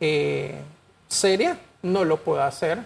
eh, 0.00 0.54
seria, 1.06 1.58
no 1.82 2.02
lo 2.02 2.16
puedo 2.16 2.42
hacer 2.42 2.78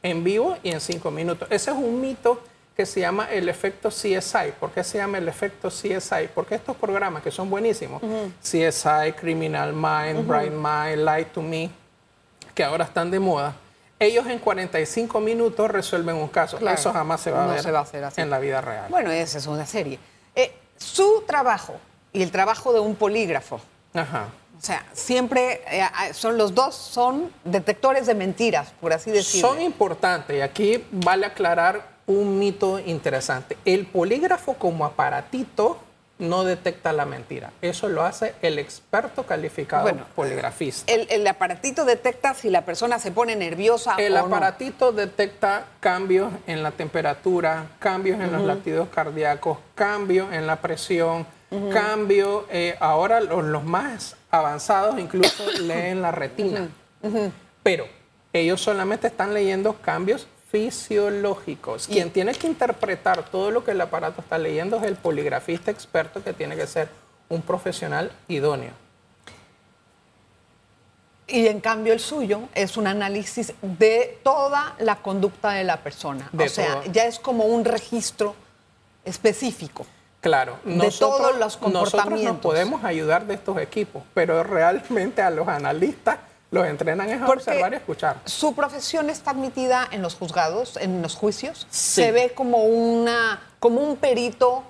en 0.00 0.22
vivo 0.22 0.56
y 0.62 0.70
en 0.70 0.80
cinco 0.80 1.10
minutos. 1.10 1.48
Ese 1.50 1.72
es 1.72 1.76
un 1.76 2.00
mito 2.00 2.40
que 2.76 2.86
se 2.86 3.00
llama 3.00 3.26
el 3.32 3.48
efecto 3.48 3.88
CSI. 3.88 4.52
¿Por 4.60 4.70
qué 4.70 4.84
se 4.84 4.98
llama 4.98 5.18
el 5.18 5.26
efecto 5.26 5.70
CSI? 5.70 6.28
Porque 6.32 6.54
estos 6.54 6.76
programas 6.76 7.20
que 7.24 7.32
son 7.32 7.50
buenísimos, 7.50 8.00
CSI, 8.40 9.12
Criminal 9.18 9.72
Mind, 9.72 10.24
Bright 10.24 10.52
Mind, 10.52 10.98
Lie 10.98 11.24
to 11.32 11.42
Me, 11.42 11.68
que 12.54 12.64
ahora 12.64 12.84
están 12.84 13.10
de 13.10 13.18
moda, 13.20 13.54
ellos 13.98 14.26
en 14.26 14.38
45 14.38 15.20
minutos 15.20 15.70
resuelven 15.70 16.16
un 16.16 16.28
caso. 16.28 16.58
Claro. 16.58 16.76
Eso 16.76 16.92
jamás 16.92 17.20
se 17.20 17.30
va 17.30 17.44
a 17.44 17.46
ver 17.46 17.62
se 17.62 17.70
va 17.70 17.80
a 17.80 17.82
hacer 17.82 18.04
así. 18.04 18.20
en 18.20 18.30
la 18.30 18.38
vida 18.38 18.60
real. 18.60 18.86
Bueno, 18.88 19.10
esa 19.10 19.38
es 19.38 19.46
una 19.46 19.66
serie. 19.66 19.98
Eh, 20.34 20.52
su 20.76 21.24
trabajo 21.26 21.74
y 22.12 22.22
el 22.22 22.30
trabajo 22.30 22.72
de 22.72 22.80
un 22.80 22.94
polígrafo, 22.96 23.60
Ajá. 23.92 24.28
o 24.58 24.62
sea, 24.62 24.84
siempre 24.92 25.62
eh, 25.70 25.84
son 26.12 26.36
los 26.36 26.54
dos 26.54 26.74
son 26.74 27.30
detectores 27.44 28.06
de 28.06 28.14
mentiras, 28.14 28.72
por 28.80 28.92
así 28.92 29.10
decirlo. 29.10 29.48
Son 29.48 29.60
importantes 29.62 30.36
y 30.36 30.40
aquí 30.40 30.84
vale 30.90 31.26
aclarar 31.26 31.94
un 32.06 32.38
mito 32.38 32.78
interesante. 32.80 33.56
El 33.64 33.86
polígrafo 33.86 34.54
como 34.54 34.84
aparatito 34.84 35.78
no 36.18 36.44
detecta 36.44 36.92
la 36.92 37.04
mentira. 37.04 37.50
Eso 37.60 37.88
lo 37.88 38.02
hace 38.02 38.34
el 38.40 38.58
experto 38.58 39.24
calificado 39.24 39.82
Bueno, 39.82 40.04
poligrafista. 40.14 40.90
El, 40.92 41.06
el 41.10 41.26
aparatito 41.26 41.84
detecta 41.84 42.34
si 42.34 42.50
la 42.50 42.64
persona 42.64 42.98
se 42.98 43.10
pone 43.10 43.34
nerviosa 43.34 43.96
El 43.98 44.14
o 44.16 44.20
no. 44.20 44.26
aparatito 44.26 44.92
detecta 44.92 45.66
cambios 45.80 46.32
en 46.46 46.62
la 46.62 46.70
temperatura, 46.70 47.66
cambios 47.80 48.20
en 48.20 48.32
los 48.32 48.42
latidos 48.42 48.88
cardíacos, 48.94 49.58
cambios 49.74 50.32
en 50.32 50.46
la 50.46 50.56
presión, 50.56 51.26
cambios, 51.72 52.44
eh, 52.50 52.76
ahora 52.80 53.20
los, 53.20 53.44
los 53.44 53.64
más 53.64 54.16
avanzados 54.30 54.98
incluso 54.98 55.50
leen 55.62 56.02
la 56.02 56.10
retina. 56.12 56.68
Pero 57.62 57.86
ellos 58.32 58.60
solamente 58.60 59.06
están 59.08 59.34
leyendo 59.34 59.74
cambios 59.80 60.26
fisiológicos. 60.54 61.88
Quien 61.88 62.12
tiene 62.12 62.32
que 62.32 62.46
interpretar 62.46 63.24
todo 63.24 63.50
lo 63.50 63.64
que 63.64 63.72
el 63.72 63.80
aparato 63.80 64.20
está 64.20 64.38
leyendo 64.38 64.76
es 64.76 64.84
el 64.84 64.94
poligrafista 64.94 65.72
experto 65.72 66.22
que 66.22 66.32
tiene 66.32 66.54
que 66.54 66.68
ser 66.68 66.88
un 67.28 67.42
profesional 67.42 68.12
idóneo. 68.28 68.70
Y 71.26 71.48
en 71.48 71.60
cambio 71.60 71.92
el 71.92 71.98
suyo 71.98 72.42
es 72.54 72.76
un 72.76 72.86
análisis 72.86 73.52
de 73.62 74.20
toda 74.22 74.76
la 74.78 75.02
conducta 75.02 75.50
de 75.50 75.64
la 75.64 75.78
persona. 75.78 76.28
De 76.30 76.44
o 76.44 76.48
sea, 76.48 76.82
todo. 76.82 76.92
ya 76.92 77.06
es 77.06 77.18
como 77.18 77.46
un 77.46 77.64
registro 77.64 78.36
específico. 79.04 79.84
Claro, 80.20 80.58
De 80.64 80.90
todos 80.92 81.36
los 81.36 81.60
Nosotros 81.60 81.72
nos 81.72 81.90
comportamientos. 81.90 82.42
podemos 82.42 82.84
ayudar 82.84 83.26
de 83.26 83.34
estos 83.34 83.58
equipos, 83.58 84.04
pero 84.14 84.44
realmente 84.44 85.20
a 85.20 85.30
los 85.30 85.48
analistas 85.48 86.18
los 86.50 86.66
entrenan 86.66 87.10
es 87.10 87.20
a 87.20 87.26
observar 87.26 87.72
y 87.72 87.76
escuchar. 87.76 88.20
Su 88.24 88.54
profesión 88.54 89.10
está 89.10 89.32
admitida 89.32 89.88
en 89.90 90.02
los 90.02 90.14
juzgados, 90.14 90.76
en 90.76 91.02
los 91.02 91.16
juicios. 91.16 91.66
Sí. 91.70 92.02
Se 92.02 92.12
ve 92.12 92.32
como, 92.34 92.64
una, 92.64 93.42
como 93.58 93.80
un 93.80 93.96
perito 93.96 94.62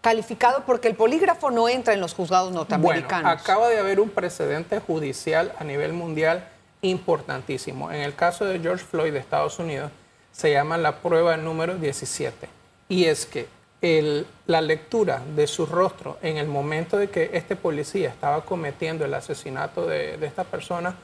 calificado 0.00 0.64
porque 0.66 0.88
el 0.88 0.96
polígrafo 0.96 1.50
no 1.50 1.68
entra 1.68 1.94
en 1.94 2.00
los 2.00 2.12
juzgados 2.12 2.48
Bueno, 2.48 2.60
norteamericanos. 2.60 3.40
acaba 3.40 3.68
de 3.68 3.78
haber 3.78 4.00
un 4.00 4.10
precedente 4.10 4.80
judicial 4.80 5.52
a 5.58 5.64
nivel 5.64 5.92
mundial 5.92 6.48
importantísimo. 6.82 7.92
En 7.92 8.00
el 8.00 8.14
caso 8.14 8.44
de 8.44 8.58
George 8.58 8.84
Floyd 8.84 9.12
de 9.12 9.20
Estados 9.20 9.58
Unidos, 9.58 9.90
se 10.32 10.50
llama 10.50 10.76
la 10.76 10.96
prueba 10.96 11.36
número 11.36 11.76
17. 11.76 12.48
Y 12.88 13.04
es 13.04 13.26
que 13.26 13.46
el- 13.82 14.26
la 14.46 14.60
lectura 14.60 15.20
de 15.36 15.46
su 15.46 15.66
rostro 15.66 16.16
en 16.22 16.36
el 16.38 16.46
momento 16.46 16.96
de 16.96 17.10
que 17.10 17.30
este 17.34 17.56
policía 17.56 18.08
estaba 18.08 18.44
cometiendo 18.44 19.04
el 19.04 19.12
asesinato 19.14 19.86
de, 19.86 20.16
de 20.16 20.26
esta 20.26 20.44
persona 20.44 20.94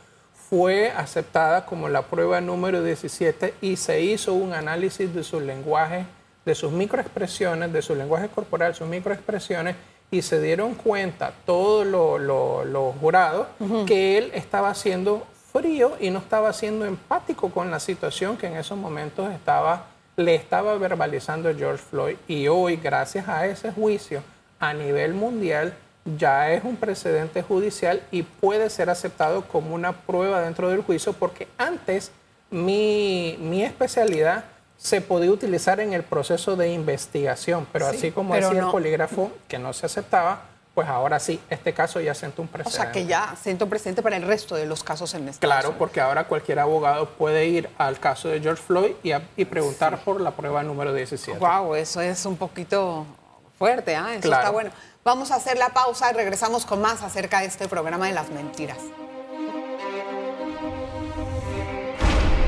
fue 0.49 0.91
aceptada 0.91 1.67
como 1.67 1.89
la 1.91 2.03
prueba 2.03 2.41
número 2.41 2.83
17 2.83 3.55
y 3.61 3.77
se 3.77 4.01
hizo 4.01 4.33
un 4.33 4.55
análisis 4.55 5.15
de 5.15 5.23
su 5.23 5.41
lenguaje, 5.41 6.07
de 6.47 6.55
sus 6.55 6.73
microexpresiones, 6.73 7.71
de 7.73 7.83
su 7.83 7.95
lenguaje 7.95 8.29
corporal, 8.29 8.75
sus 8.75 8.89
microexpresiones, 8.89 9.77
y 10.11 10.23
se 10.23 10.41
dieron 10.41 10.75
cuenta 10.75 11.33
todos 11.45 11.87
los 11.87 12.19
lo, 12.19 12.65
los 12.65 12.95
jurados 12.97 13.47
que 13.85 14.17
él 14.17 14.31
estaba 14.33 14.75
siendo 14.75 15.27
frío 15.53 15.93
y 16.01 16.09
no 16.11 16.21
estaba 16.21 16.51
siendo 16.55 16.87
empático 16.87 17.51
con 17.51 17.71
la 17.71 17.79
situación 17.79 18.39
que 18.39 18.47
en 18.47 18.57
esos 18.57 18.79
momentos 18.79 19.31
estaba, 19.33 19.85
le 20.19 20.35
estaba 20.35 20.77
verbalizando 20.77 21.55
George 21.57 21.83
Floyd. 21.91 22.17
Y 22.27 22.49
hoy, 22.49 22.77
gracias 22.77 23.29
a 23.29 23.47
ese 23.47 23.71
juicio 23.71 24.21
a 24.59 24.75
nivel 24.75 25.15
mundial, 25.15 25.75
ya 26.19 26.51
es 26.53 26.65
un 26.65 26.77
precedente 26.77 27.43
judicial 27.43 28.03
y 28.11 28.25
puede 28.25 28.69
ser 28.69 28.91
aceptado 28.91 29.43
como 29.43 29.75
una 29.75 29.93
prueba 29.93 30.41
dentro 30.41 30.71
del 30.71 30.83
juicio 30.83 31.13
porque 31.13 31.47
antes 31.57 32.11
mi, 32.51 33.37
mi 33.41 33.63
especialidad 33.63 34.45
se 34.77 35.01
podía 35.01 35.31
utilizar 35.31 35.79
en 35.81 35.93
el 35.93 36.03
proceso 36.03 36.57
de 36.57 36.73
investigación, 36.73 37.67
pero 37.73 37.89
Sí, 37.91 37.97
así 37.97 38.11
como 38.11 38.33
pero 38.35 38.47
decía 38.49 38.63
no. 38.63 38.67
el 38.69 38.73
polígrafo 38.73 39.31
que 39.47 39.59
no 39.61 39.73
se 39.73 39.87
aceptaba, 39.87 40.43
pues 40.79 40.87
ahora 40.89 41.19
sí, 41.19 41.41
este 41.51 41.75
caso 41.75 42.01
ya 42.01 42.15
siento 42.15 42.41
un 42.41 42.47
O 42.47 42.51
precedente. 42.53 42.81
sea, 42.85 42.93
que 42.93 43.05
ya 43.05 43.35
siento 43.43 43.69
presente 43.69 44.01
para 44.01 44.17
el 44.17 44.23
resto 44.23 44.55
de 44.55 44.65
los 44.65 44.85
casos 44.85 45.13
en 45.15 45.23
Estados 45.29 45.39
Claro, 45.41 45.69
Unidos. 45.71 45.77
porque 45.77 46.01
ahora 46.01 46.29
cualquier 46.29 46.61
abogado 46.61 47.09
puede 47.09 47.47
ir 47.47 47.69
al 47.79 47.99
caso 47.99 48.29
de 48.29 48.41
George 48.41 48.63
Floyd 48.63 48.93
y, 49.03 49.11
a- 49.11 49.23
y 49.37 49.45
preguntar 49.45 49.99
por 50.05 50.21
la 50.21 50.31
prueba 50.31 50.63
número 50.63 50.95
17. 50.95 51.37
Wow, 51.41 51.75
eso 51.75 52.01
es 52.01 52.25
un 52.27 52.37
poquito 52.37 53.05
fuerte, 53.59 53.97
¿ah? 53.97 54.11
Eso 54.13 54.21
Claro. 54.29 54.43
está 54.43 54.51
bueno. 54.53 54.71
Vamos 55.03 55.33
a 55.33 55.35
hacer 55.35 55.59
la 55.59 55.71
pausa 55.71 56.13
y 56.13 56.15
regresamos 56.15 56.65
con 56.65 56.81
más 56.81 57.03
acerca 57.03 57.41
de 57.41 57.47
este 57.47 57.67
programa 57.67 58.07
de 58.07 58.13
las 58.13 58.31
mentiras. 58.31 58.79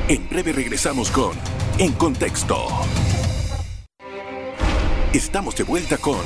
En 0.06 0.28
breve 0.28 0.52
regresamos 0.52 1.10
con 1.10 1.32
En 1.78 1.94
Contexto. 1.94 2.68
Estamos 5.12 5.56
de 5.56 5.64
vuelta 5.64 5.99
con 5.99 6.20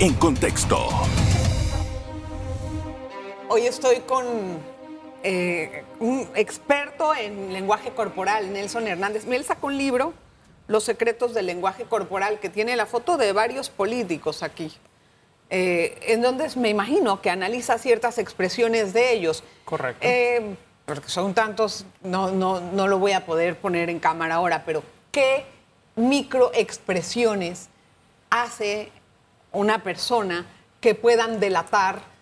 En 0.00 0.14
Contexto. 0.14 0.88
Hoy 3.48 3.66
estoy 3.66 4.00
con 4.00 4.24
eh, 5.22 5.84
un 6.00 6.28
experto 6.34 7.14
en 7.14 7.52
lenguaje 7.52 7.90
corporal, 7.90 8.52
Nelson 8.52 8.88
Hernández. 8.88 9.26
Él 9.28 9.44
sacó 9.44 9.66
un 9.68 9.76
libro, 9.78 10.12
Los 10.66 10.84
secretos 10.84 11.34
del 11.34 11.46
lenguaje 11.46 11.84
corporal, 11.84 12.40
que 12.40 12.48
tiene 12.48 12.74
la 12.74 12.86
foto 12.86 13.16
de 13.16 13.32
varios 13.32 13.68
políticos 13.70 14.42
aquí. 14.42 14.72
eh, 15.50 15.98
en 16.02 16.22
donde 16.22 16.48
me 16.56 16.70
imagino 16.70 17.20
que 17.20 17.28
analiza 17.30 17.78
ciertas 17.78 18.18
expresiones 18.18 18.92
de 18.94 19.12
ellos. 19.12 19.44
Correcto. 19.64 20.00
Eh, 20.02 20.56
porque 20.86 21.08
son 21.08 21.34
tantos, 21.34 21.84
no, 22.02 22.30
no, 22.30 22.60
no 22.60 22.88
lo 22.88 22.98
voy 22.98 23.12
a 23.12 23.24
poder 23.26 23.56
poner 23.58 23.90
en 23.90 24.00
cámara 24.00 24.36
ahora, 24.36 24.64
pero 24.64 24.82
¿qué 25.12 25.44
microexpresiones 25.96 27.68
hace 28.30 28.90
una 29.52 29.82
persona 29.82 30.46
que 30.80 30.94
puedan 30.94 31.40
delatar 31.40 32.13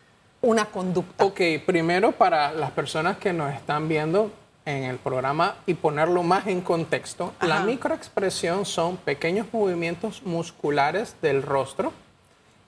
una 0.43 0.67
conducta? 0.67 1.25
Ok, 1.25 1.41
primero 1.65 2.13
para 2.13 2.53
las 2.53 2.73
personas 2.73 3.17
que 3.17 3.33
nos 3.33 3.55
están 3.55 3.89
viendo 3.89 4.31
en 4.65 4.85
el 4.85 4.99
programa 4.99 5.57
y 5.67 5.75
ponerlo 5.75 6.23
más 6.23 6.47
en 6.47 6.61
contexto, 6.61 7.33
la 7.41 7.61
microexpresión 7.61 8.65
son 8.65 8.97
pequeños 8.97 9.47
movimientos 9.53 10.23
musculares 10.25 11.17
del 11.23 11.43
rostro 11.43 11.93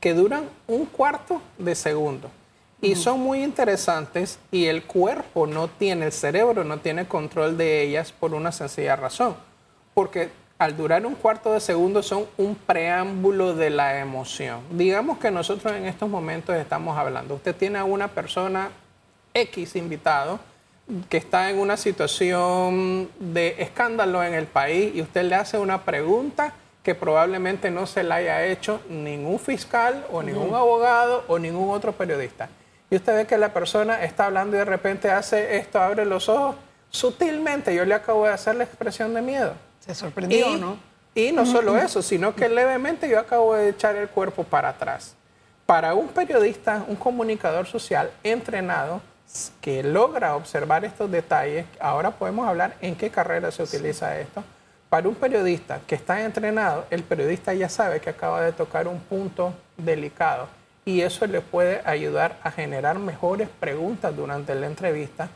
que 0.01 0.15
duran 0.15 0.49
un 0.67 0.87
cuarto 0.87 1.41
de 1.59 1.75
segundo 1.75 2.31
y 2.81 2.97
son 2.97 3.21
muy 3.21 3.43
interesantes 3.43 4.39
y 4.51 4.67
el 4.67 4.85
cuerpo 4.85 5.47
no 5.47 5.69
tiene, 5.69 6.07
el 6.07 6.13
cerebro 6.13 6.65
no 6.65 6.79
tiene 6.79 7.07
control 7.07 7.57
de 7.57 7.83
ellas 7.83 8.13
por 8.13 8.35
una 8.35 8.53
sencilla 8.53 8.97
razón, 8.97 9.37
porque 9.95 10.31
al 10.59 10.77
durar 10.77 11.05
un 11.05 11.15
cuarto 11.15 11.53
de 11.53 11.61
segundo 11.61 12.03
son 12.03 12.27
un 12.37 12.55
preámbulo 12.55 13.55
de 13.55 13.71
la 13.71 13.99
emoción. 13.99 14.61
Digamos 14.71 15.19
que 15.19 15.31
nosotros 15.31 15.75
en 15.75 15.87
estos 15.87 16.09
momentos 16.09 16.55
estamos 16.57 16.97
hablando, 16.97 17.35
usted 17.35 17.55
tiene 17.55 17.79
a 17.79 17.85
una 17.85 18.09
persona 18.09 18.71
X 19.33 19.77
invitado 19.77 20.39
que 21.09 21.17
está 21.17 21.51
en 21.51 21.59
una 21.59 21.77
situación 21.77 23.09
de 23.19 23.57
escándalo 23.59 24.23
en 24.23 24.35
el 24.35 24.47
país 24.47 24.95
y 24.95 25.01
usted 25.01 25.25
le 25.25 25.35
hace 25.35 25.59
una 25.59 25.83
pregunta 25.83 26.55
que 26.83 26.95
probablemente 26.95 27.71
no 27.71 27.87
se 27.87 28.03
la 28.03 28.17
haya 28.17 28.45
hecho 28.45 28.81
ningún 28.91 29.39
fiscal 29.39 30.07
o 30.13 30.23
ningún 30.23 30.55
abogado 30.55 31.25
o 31.29 31.39
ningún 31.39 31.71
otro 31.71 31.93
periodista. 31.93 32.51
Y 32.91 32.97
usted 32.97 33.17
ve 33.17 33.27
que 33.27 33.39
la 33.39 33.55
persona 33.55 34.05
está 34.05 34.27
hablando 34.27 34.55
y 34.57 34.59
de 34.59 34.67
repente 34.67 35.11
hace 35.11 35.57
esto, 35.57 35.81
abre 35.81 36.05
los 36.05 36.29
ojos, 36.29 36.57
sutilmente 36.91 37.75
yo 37.75 37.87
le 37.87 37.95
acabo 37.95 38.27
de 38.27 38.33
hacer 38.35 38.57
la 38.57 38.65
expresión 38.65 39.15
de 39.15 39.23
miedo. 39.23 39.55
Se 39.85 39.95
sorprendió, 39.95 40.57
Y, 40.57 40.61
¿no? 40.61 40.79
y 41.15 41.33
no 41.33 41.45
solo 41.45 41.77
eso, 41.77 42.01
sino 42.01 42.35
que 42.35 42.49
levemente 42.49 43.09
yo 43.09 43.19
acabo 43.19 43.55
de 43.55 43.69
echar 43.69 43.97
el 43.97 44.09
cuerpo 44.09 44.45
para 44.45 44.71
atrás. 44.71 45.15
Para 45.67 45.95
un 45.95 46.09
periodista, 46.09 46.85
un 46.89 46.97
comunicador 46.97 47.67
social 47.67 48.11
entrenado 48.23 49.03
que 49.61 49.83
logra 49.83 50.37
observar 50.37 50.85
estos 50.85 51.11
detalles, 51.11 51.67
ahora 51.81 52.13
podemos 52.13 52.47
hablar 52.47 52.77
en 52.81 52.95
qué 52.95 53.11
carrera 53.11 53.51
se 53.51 53.63
utiliza 53.63 54.19
esto. 54.19 54.43
Para 54.89 55.09
un 55.09 55.15
periodista 55.15 55.81
que 55.87 55.97
está 55.97 56.23
entrenado, 56.25 56.87
el 56.91 57.03
periodista 57.03 57.53
ya 57.53 57.69
sabe 57.69 58.01
que 58.01 58.11
acaba 58.11 58.43
de 58.43 58.53
tocar 58.53 58.87
un 58.89 59.01
punto 59.01 59.53
delicado 59.77 60.49
y 60.85 61.01
eso 61.01 61.27
le 61.27 61.41
puede 61.41 61.83
ayudar 61.85 62.39
a 62.43 62.51
generar 62.51 62.99
mejores 62.99 63.49
preguntas 63.61 64.15
durante 64.17 64.55
la 64.55 64.67
entrevista 64.67 65.29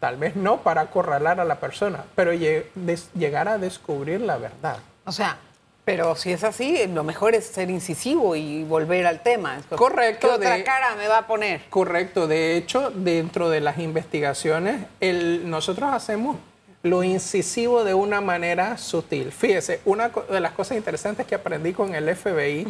Tal 0.00 0.16
vez 0.16 0.36
no 0.36 0.58
para 0.62 0.82
acorralar 0.82 1.40
a 1.40 1.44
la 1.44 1.56
persona, 1.58 2.04
pero 2.14 2.32
llegar 2.32 3.48
a 3.48 3.58
descubrir 3.58 4.20
la 4.20 4.36
verdad. 4.38 4.78
O 5.04 5.10
sea, 5.12 5.38
pero 5.84 6.14
si 6.14 6.30
es 6.32 6.44
así, 6.44 6.86
lo 6.86 7.02
mejor 7.02 7.34
es 7.34 7.46
ser 7.46 7.68
incisivo 7.70 8.36
y 8.36 8.62
volver 8.62 9.06
al 9.06 9.22
tema. 9.22 9.58
Correcto, 9.70 10.28
¿Qué 10.28 10.34
otra 10.34 10.54
de- 10.56 10.62
cara 10.64 10.94
me 10.96 11.08
va 11.08 11.18
a 11.18 11.26
poner? 11.26 11.62
Correcto, 11.70 12.28
de 12.28 12.56
hecho, 12.56 12.90
dentro 12.94 13.48
de 13.50 13.60
las 13.60 13.78
investigaciones, 13.78 14.84
el- 15.00 15.48
nosotros 15.50 15.90
hacemos 15.92 16.36
lo 16.84 17.02
incisivo 17.02 17.82
de 17.82 17.94
una 17.94 18.20
manera 18.20 18.78
sutil. 18.78 19.32
Fíjese, 19.32 19.80
una 19.84 20.10
de 20.10 20.40
las 20.40 20.52
cosas 20.52 20.76
interesantes 20.76 21.26
que 21.26 21.34
aprendí 21.34 21.72
con 21.72 21.92
el 21.96 22.08
FBI 22.08 22.66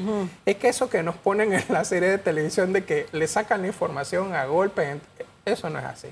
es 0.46 0.56
que 0.56 0.68
eso 0.68 0.88
que 0.88 1.02
nos 1.02 1.16
ponen 1.16 1.52
en 1.52 1.64
la 1.68 1.84
serie 1.84 2.08
de 2.08 2.16
televisión 2.18 2.72
de 2.72 2.84
que 2.84 3.06
le 3.12 3.26
sacan 3.26 3.60
la 3.60 3.66
información 3.66 4.34
a 4.34 4.46
golpe, 4.46 4.92
en- 4.92 5.02
eso 5.44 5.68
no 5.68 5.78
es 5.78 5.84
así. 5.84 6.08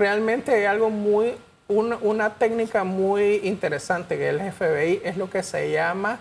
Realmente 0.00 0.54
hay 0.54 0.64
algo 0.64 0.88
muy, 0.88 1.34
una, 1.68 2.30
técnica 2.36 2.84
muy 2.84 3.42
interesante 3.44 4.16
que 4.16 4.30
el 4.30 4.40
FBI 4.40 5.02
es 5.04 5.18
lo 5.18 5.28
que 5.28 5.42
se 5.42 5.70
llama 5.70 6.20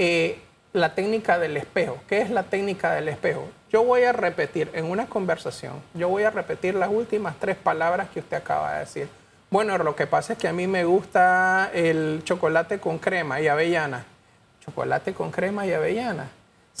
eh, 0.00 0.40
la 0.72 0.96
técnica 0.96 1.38
del 1.38 1.56
espejo. 1.56 1.98
¿Qué 2.08 2.22
es 2.22 2.30
la 2.30 2.42
técnica 2.42 2.92
del 2.92 3.08
espejo? 3.08 3.48
Yo 3.70 3.84
voy 3.84 4.02
a 4.02 4.10
repetir 4.10 4.68
en 4.72 4.86
una 4.86 5.06
conversación, 5.06 5.74
yo 5.94 6.08
voy 6.08 6.24
a 6.24 6.30
repetir 6.30 6.74
las 6.74 6.88
últimas 6.88 7.36
tres 7.38 7.54
palabras 7.54 8.08
que 8.10 8.18
usted 8.18 8.36
acaba 8.36 8.72
de 8.72 8.80
decir. 8.80 9.08
Bueno, 9.48 9.78
lo 9.78 9.94
que 9.94 10.08
pasa 10.08 10.32
es 10.32 10.38
que 10.40 10.48
a 10.48 10.52
mí 10.52 10.66
me 10.66 10.84
gusta 10.84 11.70
el 11.72 12.22
chocolate 12.24 12.80
con 12.80 12.98
crema 12.98 13.40
y 13.40 13.46
avellana. 13.46 14.06
Chocolate 14.66 15.14
con 15.14 15.30
crema 15.30 15.64
y 15.68 15.72
avellana. 15.72 16.28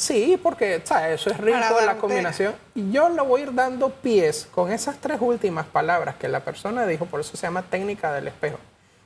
Sí, 0.00 0.40
porque 0.42 0.80
¿sabes? 0.82 1.20
eso 1.20 1.28
es 1.28 1.36
rico, 1.36 1.58
la 1.58 1.70
darte- 1.70 1.98
combinación. 1.98 2.54
Y 2.74 2.90
yo 2.90 3.10
le 3.10 3.20
voy 3.20 3.42
a 3.42 3.44
ir 3.44 3.54
dando 3.54 3.90
pies 3.90 4.48
con 4.50 4.72
esas 4.72 4.96
tres 4.96 5.18
últimas 5.20 5.66
palabras 5.66 6.14
que 6.16 6.26
la 6.26 6.40
persona 6.40 6.86
dijo, 6.86 7.04
por 7.04 7.20
eso 7.20 7.36
se 7.36 7.42
llama 7.46 7.60
técnica 7.60 8.10
del 8.12 8.28
espejo. 8.28 8.56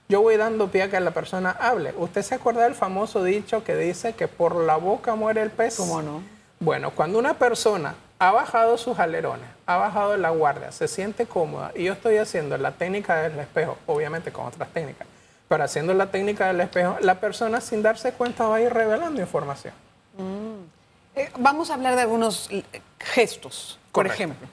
Yo 0.09 0.20
voy 0.20 0.37
dando 0.37 0.68
pie 0.68 0.83
a 0.85 0.90
que 0.90 1.00
la 1.00 1.11
persona 1.11 1.50
hable. 1.50 1.92
¿Usted 1.98 2.22
se 2.22 2.37
acuerda 2.37 2.62
del 2.62 2.76
famoso 2.76 3.24
dicho 3.24 3.64
que 3.64 3.74
dice 3.74 4.12
que 4.12 4.28
por 4.28 4.54
la 4.54 4.76
boca 4.76 5.16
muere 5.16 5.42
el 5.42 5.50
pez? 5.50 5.76
¿Cómo 5.78 6.00
no? 6.00 6.22
Bueno, 6.61 6.92
cuando 6.92 7.18
una 7.18 7.35
persona 7.35 7.96
ha 8.20 8.30
bajado 8.30 8.78
sus 8.78 9.00
alerones, 9.00 9.48
ha 9.66 9.76
bajado 9.76 10.16
la 10.16 10.30
guardia, 10.30 10.70
se 10.70 10.87
siente 10.87 11.26
cómoda 11.26 11.72
y 11.74 11.85
yo 11.85 11.94
estoy 11.94 12.18
haciendo 12.18 12.57
la 12.57 12.70
técnica 12.70 13.16
del 13.22 13.37
espejo, 13.40 13.76
obviamente 13.87 14.30
con 14.30 14.46
otras 14.46 14.68
técnicas, 14.68 15.09
pero 15.48 15.64
haciendo 15.64 15.92
la 15.92 16.07
técnica 16.12 16.46
del 16.46 16.61
espejo, 16.61 16.96
la 17.00 17.16
persona 17.18 17.61
sin 17.61 17.83
darse 17.83 18.12
cuenta 18.12 18.46
va 18.46 18.57
a 18.57 18.61
ir 18.61 18.72
revelando 18.72 19.20
información. 19.20 19.74
Eh, 21.16 21.31
vamos 21.38 21.70
a 21.70 21.74
hablar 21.74 21.94
de 21.94 22.03
algunos 22.03 22.50
gestos, 22.98 23.79
por 23.92 24.07
ejemplo. 24.07 24.48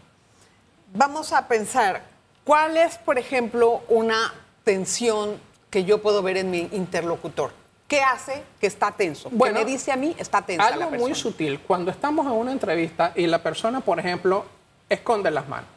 Vamos 0.94 1.34
a 1.34 1.48
pensar, 1.48 2.04
¿cuál 2.44 2.78
es, 2.78 2.98
por 2.98 3.18
ejemplo, 3.18 3.82
una 3.88 4.34
tensión 4.64 5.40
que 5.70 5.86
yo 5.86 6.02
puedo 6.02 6.22
ver 6.22 6.38
en 6.38 6.52
mi 6.52 6.70
interlocutor? 6.72 7.52
¿Qué 7.88 8.02
hace 8.02 8.44
que 8.60 8.68
está 8.68 8.92
tenso? 8.92 9.30
Bueno, 9.32 9.60
¿Qué 9.60 9.66
me 9.66 9.72
dice 9.72 9.92
a 9.92 9.96
mí 9.96 10.16
está 10.18 10.42
tensa 10.42 10.70
la 10.76 10.86
Algo 10.86 10.98
muy 10.98 11.16
sutil, 11.16 11.60
cuando 11.60 11.92
estamos 11.92 12.26
en 12.26 12.34
una 12.34 12.52
entrevista 12.52 13.12
y 13.16 13.28
la 13.28 13.42
persona, 13.42 13.82
por 13.82 14.00
ejemplo, 14.00 14.46
esconde 14.88 15.32
las 15.32 15.48
manos. 15.48 15.70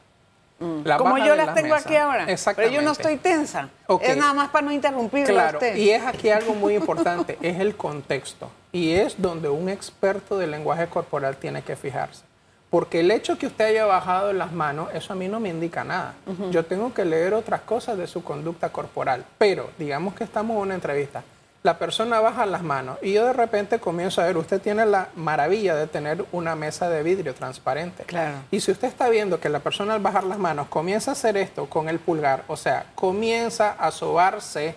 La 0.85 0.96
Mm. 0.96 0.98
Como 0.98 1.18
yo 1.18 1.35
las 1.37 1.46
la 1.48 1.55
tengo 1.55 1.74
aquí 1.74 1.96
ahora. 1.96 2.27
Pero 2.57 2.70
yo 2.70 2.83
no 2.83 2.92
estoy 2.92 3.16
tensa. 3.16 3.68
Es 4.00 4.16
nada 4.16 4.33
más 4.33 4.50
para 4.50 4.66
no 4.66 4.72
interrumpirlo 4.72 5.40
a 5.40 5.50
usted. 5.50 5.77
y 5.77 5.90
es 5.90 6.05
aquí 6.05 6.31
algo 6.31 6.55
muy 6.55 6.74
importante, 6.74 7.38
es 7.42 7.61
el 7.61 7.77
contexto. 7.77 8.50
Y 8.72 8.92
es 8.92 9.20
donde 9.20 9.48
un 9.48 9.68
experto 9.68 10.38
del 10.38 10.50
lenguaje 10.50 10.87
corporal 10.88 11.37
tiene 11.37 11.62
que 11.62 11.77
fijarse. 11.77 12.24
Porque 12.70 13.00
el 13.00 13.11
hecho 13.12 13.38
que 13.38 13.46
usted 13.46 13.66
haya 13.66 13.87
bajado 13.87 14.33
las 14.33 14.50
manos, 14.50 14.88
eso 14.92 15.12
a 15.12 15.16
mí 15.16 15.29
no 15.29 15.38
me 15.38 15.48
indica 15.48 15.85
nada. 15.85 16.14
Yo 16.50 16.64
tengo 16.64 16.92
que 16.92 17.05
leer 17.05 17.33
otras 17.33 17.61
cosas 17.61 17.96
de 17.96 18.09
su 18.09 18.24
conducta 18.24 18.70
corporal. 18.70 19.24
Pero 19.38 19.70
digamos 19.79 20.14
que 20.14 20.24
estamos 20.24 20.57
en 20.57 20.62
una 20.62 20.74
entrevista. 20.74 21.22
La 21.64 21.79
persona 21.79 22.20
baja 22.20 22.44
las 22.44 22.62
manos 22.62 22.98
y 23.00 23.14
yo 23.14 23.24
de 23.24 23.33
repente 23.33 23.79
comienzo 23.79 24.20
a 24.20 24.27
ver, 24.27 24.37
usted 24.37 24.61
tiene 24.61 24.85
la 24.85 25.09
maravilla 25.16 25.74
de 25.74 25.87
tener 25.87 26.22
una 26.31 26.55
mesa 26.55 26.90
de 26.90 27.03
vidrio 27.03 27.35
transparente. 27.35 28.05
Claro. 28.05 28.37
Y 28.50 28.61
si 28.61 28.70
usted 28.70 28.87
está 28.87 29.09
viendo 29.09 29.40
que 29.40 29.48
la 29.48 29.61
persona 29.61 29.94
al 29.94 30.03
bajar 30.03 30.24
las 30.24 30.37
manos 30.37 30.68
comienza 30.68 31.12
a 31.12 31.14
hacer 31.14 31.38
esto 31.38 31.64
con 31.70 31.88
el 31.88 32.00
pulgar, 32.00 32.44
o 32.48 32.59
sea, 32.59 32.85
comienza 32.94 33.70
a 33.70 33.90
sobarse, 33.92 34.74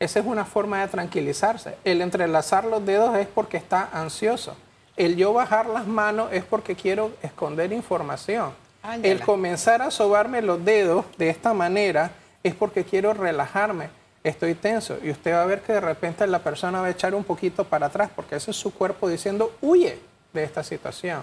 esa 0.00 0.18
es 0.18 0.26
una 0.26 0.44
forma 0.44 0.80
de 0.80 0.88
tranquilizarse. 0.88 1.76
El 1.84 2.02
entrelazar 2.02 2.64
los 2.64 2.84
dedos 2.84 3.16
es 3.16 3.28
porque 3.28 3.56
está 3.56 3.88
ansioso. 3.92 4.56
El 4.96 5.14
yo 5.14 5.32
bajar 5.32 5.66
las 5.66 5.86
manos 5.86 6.30
es 6.32 6.42
porque 6.42 6.74
quiero 6.74 7.12
esconder 7.22 7.72
información. 7.72 8.54
Ándala. 8.82 9.06
El 9.06 9.20
comenzar 9.20 9.82
a 9.82 9.92
sobarme 9.92 10.42
los 10.42 10.64
dedos 10.64 11.04
de 11.16 11.30
esta 11.30 11.54
manera 11.54 12.10
es 12.42 12.56
porque 12.56 12.82
quiero 12.82 13.14
relajarme. 13.14 13.96
Estoy 14.24 14.54
tenso 14.54 14.98
y 15.02 15.10
usted 15.10 15.32
va 15.32 15.42
a 15.42 15.46
ver 15.46 15.60
que 15.62 15.72
de 15.72 15.80
repente 15.80 16.26
la 16.26 16.40
persona 16.40 16.80
va 16.80 16.88
a 16.88 16.90
echar 16.90 17.14
un 17.14 17.24
poquito 17.24 17.64
para 17.64 17.86
atrás 17.86 18.10
porque 18.14 18.36
ese 18.36 18.50
es 18.50 18.56
su 18.56 18.72
cuerpo 18.74 19.08
diciendo 19.08 19.52
huye 19.60 19.98
de 20.32 20.44
esta 20.44 20.62
situación. 20.64 21.22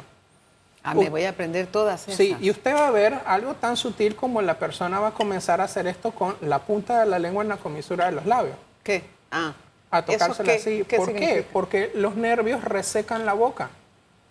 Ah, 0.82 0.94
me 0.94 1.10
voy 1.10 1.24
a 1.24 1.30
aprender 1.30 1.66
todas 1.68 2.04
esas. 2.04 2.16
Sí, 2.16 2.38
y 2.40 2.52
usted 2.52 2.74
va 2.74 2.88
a 2.88 2.92
ver 2.92 3.20
algo 3.26 3.56
tan 3.56 3.76
sutil 3.76 4.16
como 4.16 4.42
la 4.42 4.60
persona 4.60 5.00
va 5.00 5.08
a 5.10 5.12
comenzar 5.14 5.60
a 5.60 5.64
hacer 5.64 5.88
esto 5.88 6.12
con 6.12 6.36
la 6.42 6.60
punta 6.60 7.00
de 7.00 7.08
la 7.08 7.18
lengua 7.18 7.42
en 7.44 7.50
la 7.50 7.58
comisura 7.58 8.06
de 8.06 8.12
los 8.12 8.26
labios. 8.28 8.56
¿Qué? 8.84 9.04
Ah. 9.32 9.54
A 9.92 10.00
¿eso 10.00 10.12
tocársela 10.12 10.52
qué- 10.54 10.60
así. 10.60 10.84
qué 10.88 10.98
¿Por 10.98 11.14
qué? 11.14 11.46
Porque 11.52 11.92
los 11.96 12.16
nervios 12.16 12.64
resecan 12.64 13.26
la 13.26 13.34
boca. 13.34 13.70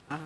Ajá. 0.08 0.20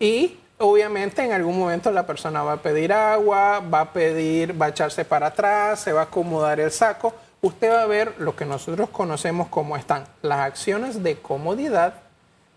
Y 0.00 0.38
obviamente 0.58 1.22
en 1.22 1.32
algún 1.32 1.58
momento 1.58 1.90
la 1.90 2.06
persona 2.06 2.42
va 2.42 2.54
a 2.54 2.62
pedir 2.62 2.92
agua, 2.92 3.60
va 3.60 3.80
a 3.82 3.92
pedir, 3.92 4.60
va 4.60 4.66
a 4.66 4.68
echarse 4.70 5.04
para 5.04 5.26
atrás, 5.28 5.80
se 5.80 5.92
va 5.92 6.00
a 6.00 6.04
acomodar 6.04 6.60
el 6.60 6.70
saco. 6.72 7.14
Usted 7.40 7.70
va 7.70 7.82
a 7.82 7.86
ver 7.86 8.14
lo 8.18 8.34
que 8.34 8.44
nosotros 8.44 8.88
conocemos 8.90 9.48
como 9.48 9.76
están 9.76 10.04
las 10.22 10.40
acciones 10.40 11.02
de 11.02 11.16
comodidad 11.16 11.94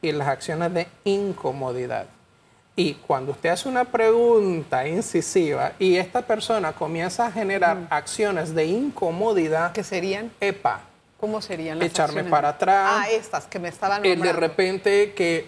y 0.01 0.11
las 0.11 0.27
acciones 0.27 0.73
de 0.73 0.87
incomodidad. 1.03 2.07
Y 2.75 2.95
cuando 2.95 3.33
usted 3.33 3.49
hace 3.49 3.69
una 3.69 3.85
pregunta 3.85 4.87
incisiva 4.87 5.73
y 5.77 5.97
esta 5.97 6.21
persona 6.23 6.73
comienza 6.73 7.27
a 7.27 7.31
generar 7.31 7.77
acciones 7.89 8.55
de 8.55 8.65
incomodidad, 8.65 9.71
¿Qué 9.73 9.83
serían? 9.83 10.31
epa, 10.39 10.81
¿Cómo 11.19 11.41
serían 11.41 11.77
las 11.77 11.87
Echarme 11.89 12.21
acciones? 12.21 12.31
para 12.31 12.49
atrás. 12.49 12.89
Ah, 12.91 13.09
estas 13.11 13.45
que 13.45 13.59
me 13.59 13.67
estaban 13.69 14.03
el 14.03 14.19
de 14.21 14.33
repente 14.33 15.13
que 15.13 15.47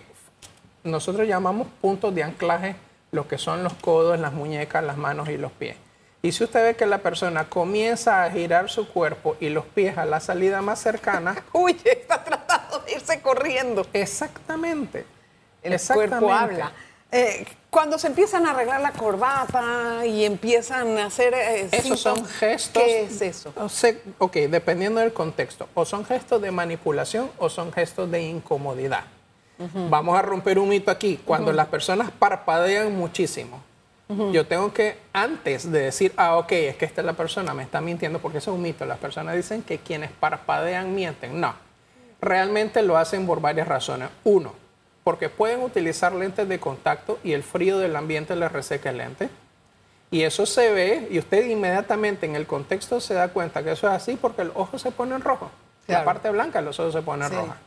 nosotros 0.84 1.28
llamamos 1.28 1.68
puntos 1.82 2.14
de 2.14 2.22
anclaje, 2.24 2.76
lo 3.12 3.28
que 3.28 3.38
son 3.40 3.64
los 3.64 3.74
codos, 3.74 4.20
las 4.20 4.34
muñecas, 4.34 4.84
las 4.84 4.98
manos 4.98 5.30
y 5.30 5.38
los 5.38 5.52
pies. 5.54 5.78
Y 6.26 6.32
si 6.32 6.46
usted 6.46 6.64
ve 6.64 6.76
que 6.78 6.86
la 6.86 7.00
persona 7.00 7.50
comienza 7.50 8.24
a 8.24 8.32
girar 8.32 8.70
su 8.70 8.88
cuerpo 8.88 9.36
y 9.42 9.50
los 9.50 9.66
pies 9.66 9.98
a 9.98 10.06
la 10.06 10.22
salida 10.22 10.62
más 10.62 10.80
cercana, 10.80 11.44
Uy, 11.52 11.78
está 11.84 12.24
tratando 12.24 12.80
de 12.80 12.94
irse 12.94 13.22
corriendo. 13.22 13.86
exactamente. 13.92 15.06
El 15.62 15.74
exactamente. 15.74 16.18
cuerpo 16.18 16.34
habla. 16.34 16.72
Eh, 17.12 17.46
cuando 17.70 18.00
se 18.00 18.08
empiezan 18.08 18.46
a 18.48 18.52
arreglar 18.52 18.80
la 18.82 18.92
corbata 18.92 20.06
y 20.06 20.24
empiezan 20.26 20.98
a 20.98 21.06
hacer... 21.08 21.34
eh, 21.34 21.68
Esos 21.72 22.00
son 22.00 22.26
gestos. 22.26 22.82
¿Qué 22.84 23.04
es 23.04 23.22
eso? 23.22 23.54
Ok, 24.18 24.34
dependiendo 24.50 25.00
del 25.02 25.12
contexto. 25.14 25.68
O 25.74 25.84
son 25.86 26.06
gestos 26.06 26.42
de 26.42 26.52
manipulación 26.52 27.30
o 27.38 27.50
son 27.50 27.72
gestos 27.74 28.10
de 28.10 28.22
incomodidad. 28.24 29.04
Vamos 29.90 30.18
a 30.18 30.22
romper 30.22 30.58
un 30.58 30.70
mito 30.70 30.90
aquí. 30.90 31.20
Cuando 31.24 31.52
las 31.54 31.68
personas 31.68 32.12
parpadean 32.12 32.96
muchísimo, 32.96 33.62
yo 34.32 34.46
tengo 34.48 34.74
que, 34.74 34.98
antes 35.14 35.72
de 35.72 35.82
decir, 35.82 36.14
ah, 36.18 36.38
ok, 36.38 36.52
es 36.54 36.76
que 36.78 36.86
esta 36.86 37.02
es 37.02 37.06
la 37.06 37.14
persona, 37.14 37.54
me 37.54 37.64
está 37.64 37.82
mintiendo, 37.82 38.20
porque 38.20 38.38
eso 38.40 38.52
es 38.52 38.56
un 38.56 38.62
mito. 38.62 38.86
Las 38.86 38.98
personas 39.00 39.36
dicen 39.36 39.62
que 39.64 39.78
quienes 39.80 40.12
parpadean 40.12 40.94
mienten. 40.96 41.40
No. 41.40 41.54
Realmente 42.22 42.82
lo 42.84 42.98
hacen 42.98 43.26
por 43.28 43.42
varias 43.42 43.68
razones. 43.68 44.10
Uno, 44.24 44.54
porque 45.04 45.30
pueden 45.30 45.62
utilizar 45.62 46.14
lentes 46.14 46.48
de 46.48 46.60
contacto 46.60 47.20
y 47.24 47.34
el 47.34 47.44
frío 47.44 47.78
del 47.80 47.96
ambiente 47.96 48.36
les 48.36 48.52
reseca 48.52 48.90
el 48.92 48.98
lente. 48.98 49.30
Y 50.12 50.22
eso 50.24 50.46
se 50.46 50.72
ve, 50.72 51.08
y 51.10 51.18
usted 51.20 51.46
inmediatamente 51.46 52.26
en 52.28 52.36
el 52.36 52.46
contexto 52.46 53.02
se 53.02 53.14
da 53.16 53.30
cuenta 53.30 53.64
que 53.64 53.72
eso 53.72 53.88
es 53.88 53.94
así 53.94 54.16
porque 54.16 54.44
los 54.44 54.56
ojos 54.56 54.82
se 54.82 54.92
ponen 54.92 55.22
rojos. 55.22 55.50
La 55.88 55.96
Claro. 55.96 56.06
parte 56.06 56.30
blanca 56.30 56.60
de 56.60 56.66
los 56.66 56.80
ojos 56.80 56.94
se 56.94 57.02
pone 57.02 57.28
Sí. 57.28 57.34
roja. 57.36 57.58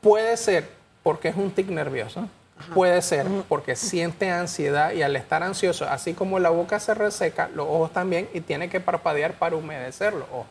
Puede 0.00 0.36
ser 0.36 0.68
porque 1.02 1.28
es 1.28 1.36
un 1.36 1.50
tic 1.52 1.68
nervioso. 1.68 2.28
Puede 2.72 3.02
ser 3.02 3.26
porque 3.48 3.76
siente 3.76 4.30
ansiedad 4.30 4.92
y 4.92 5.02
al 5.02 5.16
estar 5.16 5.42
ansioso, 5.42 5.86
así 5.86 6.14
como 6.14 6.38
la 6.38 6.50
boca 6.50 6.78
se 6.80 6.94
reseca, 6.94 7.48
los 7.54 7.66
ojos 7.66 7.92
también 7.92 8.28
y 8.32 8.40
tiene 8.40 8.68
que 8.68 8.80
parpadear 8.80 9.34
para 9.34 9.56
humedecer 9.56 10.12
los 10.12 10.28
ojos. 10.30 10.46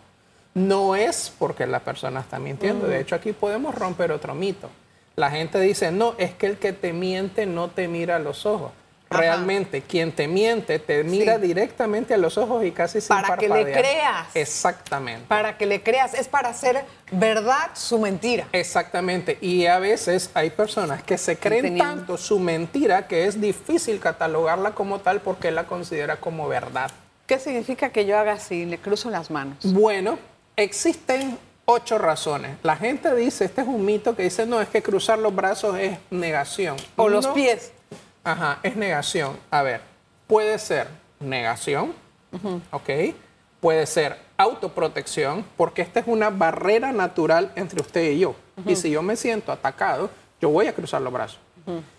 No 0.54 0.96
es 0.96 1.34
porque 1.40 1.66
la 1.66 1.80
persona 1.80 2.20
está 2.20 2.40
mintiendo. 2.40 2.88
De 2.88 3.00
hecho, 3.00 3.16
aquí 3.16 3.32
podemos 3.32 3.74
romper 3.74 4.12
otro 4.12 4.36
mito. 4.36 4.70
La 5.16 5.32
gente 5.32 5.60
dice, 5.60 5.92
no, 5.92 6.14
es 6.18 6.34
que 6.34 6.48
el 6.48 6.58
que 6.58 6.74
te 6.74 6.94
miente 6.94 7.46
no 7.46 7.70
te 7.70 7.88
mira 7.88 8.18
a 8.18 8.20
los 8.20 8.46
ojos. 8.46 8.72
Ajá. 9.14 9.22
Realmente, 9.22 9.82
quien 9.82 10.12
te 10.12 10.28
miente 10.28 10.80
te 10.80 11.04
mira 11.04 11.36
Sí. 11.36 11.42
directamente 11.48 12.14
a 12.14 12.18
los 12.18 12.38
ojos 12.38 12.64
y 12.66 12.72
casi 12.72 13.00
sin 13.02 13.10
Para 13.10 13.38
que 13.38 13.48
le 13.50 13.72
creas. 13.72 14.28
Exactamente. 14.36 15.26
Para 15.28 15.58
que 15.58 15.66
le 15.66 15.82
creas, 15.84 16.14
es 16.14 16.28
para 16.28 16.50
hacer 16.50 16.84
verdad 17.12 17.70
su 17.74 18.00
mentira. 18.00 18.48
Exactamente. 18.52 19.38
Y 19.42 19.66
a 19.68 19.80
veces 19.80 20.30
hay 20.34 20.50
personas 20.50 21.04
que 21.04 21.18
se 21.18 21.38
creen 21.38 21.64
Teniendo- 21.64 21.84
tanto 21.96 22.18
su 22.18 22.40
mentira 22.40 23.08
que 23.08 23.26
es 23.28 23.40
difícil 23.40 24.00
catalogarla 24.00 24.72
como 24.72 25.00
tal 25.00 25.22
porque 25.22 25.52
la 25.52 25.66
considera 25.66 26.18
como 26.18 26.48
verdad. 26.48 26.92
¿Qué 27.28 27.40
significa 27.40 27.90
que 27.90 28.06
yo 28.06 28.18
haga 28.18 28.34
así? 28.34 28.66
Le 28.66 28.78
cruzo 28.78 29.10
las 29.10 29.32
manos. 29.32 29.58
Bueno, 29.74 30.20
existen 30.58 31.38
ocho 31.66 31.98
razones. 31.98 32.58
La 32.64 32.76
gente 32.76 33.14
dice, 33.16 33.46
este 33.46 33.62
es 33.62 33.68
un 33.68 33.86
mito 33.86 34.16
que 34.16 34.24
dice, 34.24 34.46
no, 34.46 34.60
es 34.62 34.68
que 34.68 34.82
cruzar 34.84 35.18
los 35.20 35.34
brazos 35.34 35.78
es 35.80 35.98
negación. 36.12 36.76
O 36.98 37.08
los 37.10 37.28
pies. 37.28 37.72
Ajá, 38.24 38.60
es 38.64 38.76
negación. 38.76 39.38
A 39.52 39.62
ver, 39.64 39.82
puede 40.28 40.58
ser 40.60 40.88
negación, 41.20 41.94
¿ok? 42.72 42.90
Puede 43.60 43.86
ser 43.86 44.18
autoprotección, 44.38 45.46
porque 45.58 45.82
esta 45.82 46.00
es 46.00 46.08
una 46.08 46.30
barrera 46.30 46.92
natural 46.92 47.52
entre 47.56 47.82
usted 47.82 48.12
y 48.12 48.20
yo. 48.20 48.36
Y 48.66 48.76
si 48.76 48.92
yo 48.92 49.02
me 49.02 49.16
siento 49.16 49.52
atacado, 49.52 50.10
yo 50.42 50.50
voy 50.50 50.68
a 50.68 50.74
cruzar 50.74 51.02
los 51.02 51.14
brazos, 51.14 51.40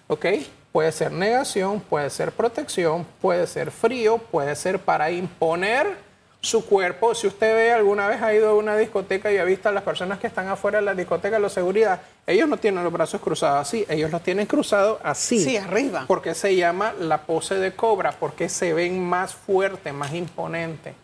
¿ok? 0.08 0.26
Puede 0.72 0.92
ser 0.92 1.12
negación, 1.12 1.80
puede 1.80 2.10
ser 2.10 2.32
protección, 2.32 3.06
puede 3.20 3.46
ser 3.46 3.70
frío, 3.70 4.18
puede 4.18 4.54
ser 4.56 4.78
para 4.78 5.10
imponer 5.10 5.96
su 6.44 6.64
cuerpo. 6.64 7.14
Si 7.14 7.26
usted 7.26 7.54
ve, 7.54 7.72
alguna 7.72 8.06
vez 8.06 8.22
ha 8.22 8.32
ido 8.34 8.50
a 8.50 8.54
una 8.54 8.76
discoteca 8.76 9.32
y 9.32 9.38
ha 9.38 9.44
visto 9.44 9.68
a 9.68 9.72
las 9.72 9.82
personas 9.82 10.18
que 10.18 10.26
están 10.26 10.48
afuera 10.48 10.78
de 10.78 10.84
la 10.84 10.94
discoteca, 10.94 11.38
la 11.38 11.48
seguridad, 11.48 12.00
ellos 12.26 12.48
no 12.48 12.56
tienen 12.56 12.84
los 12.84 12.92
brazos 12.92 13.20
cruzados 13.20 13.66
así, 13.66 13.84
ellos 13.88 14.10
los 14.10 14.22
tienen 14.22 14.46
cruzados 14.46 14.98
así. 15.02 15.40
Sí, 15.40 15.56
arriba. 15.56 16.04
Porque 16.06 16.34
se 16.34 16.54
llama 16.54 16.92
la 16.98 17.22
pose 17.22 17.56
de 17.56 17.74
cobra, 17.74 18.12
porque 18.12 18.48
se 18.48 18.72
ven 18.74 19.02
más 19.02 19.34
fuerte, 19.34 19.92
más 19.92 20.12
imponente. 20.12 20.94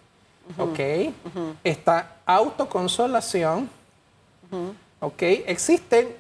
¿Ok? 0.59 0.81
Está 1.65 2.17
autoconsolación. 2.27 3.71
¿Ok? 5.01 5.23
Existen 5.23 6.15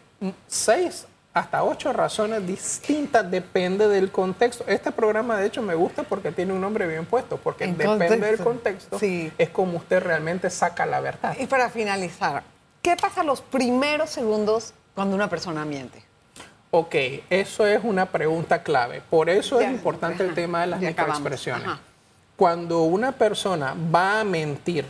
seis 0.47 1.07
hasta 1.33 1.63
ocho 1.63 1.93
razones 1.93 2.45
distintas, 2.47 3.31
depende 3.31 3.87
del 3.89 4.11
contexto. 4.11 4.65
Este 4.67 4.91
programa, 4.91 5.39
de 5.39 5.47
hecho, 5.47 5.63
me 5.63 5.75
gusta 5.75 6.03
porque 6.03 6.33
tiene 6.33 6.53
un 6.53 6.61
nombre 6.61 6.87
bien 6.89 7.07
puesto, 7.07 7.37
porque 7.37 7.65
En 7.65 7.77
depende 7.77 8.19
del 8.19 8.39
contexto. 8.39 8.99
Sí. 8.99 9.33
es 9.39 9.51
como 9.51 9.79
usted 9.79 10.03
realmente 10.03 10.51
saca 10.51 10.87
la 10.87 11.01
verdad. 11.01 11.37
Y 11.39 11.47
para 11.47 11.71
finalizar, 11.71 12.43
¿qué 12.83 12.97
pasa 12.97 13.23
los 13.23 13.41
primeros 13.41 14.11
segundos 14.11 14.75
cuando 14.95 15.15
una 15.15 15.29
persona 15.31 15.65
miente? 15.65 16.03
Ok, 16.73 16.95
eso 17.31 17.67
es 17.67 17.81
una 17.83 18.07
pregunta 18.07 18.63
clave. 18.63 19.01
Por 19.09 19.29
eso 19.29 19.61
Ya, 19.61 19.69
es 19.69 19.73
importante 19.73 20.25
el 20.25 20.35
tema 20.35 20.63
de 20.63 20.69
las 20.69 20.81
microexpresiones. 20.81 21.69
Cuando 22.37 22.83
una 22.85 23.13
persona 23.13 23.75
va 23.95 24.21
a 24.21 24.25
mentir 24.25 24.87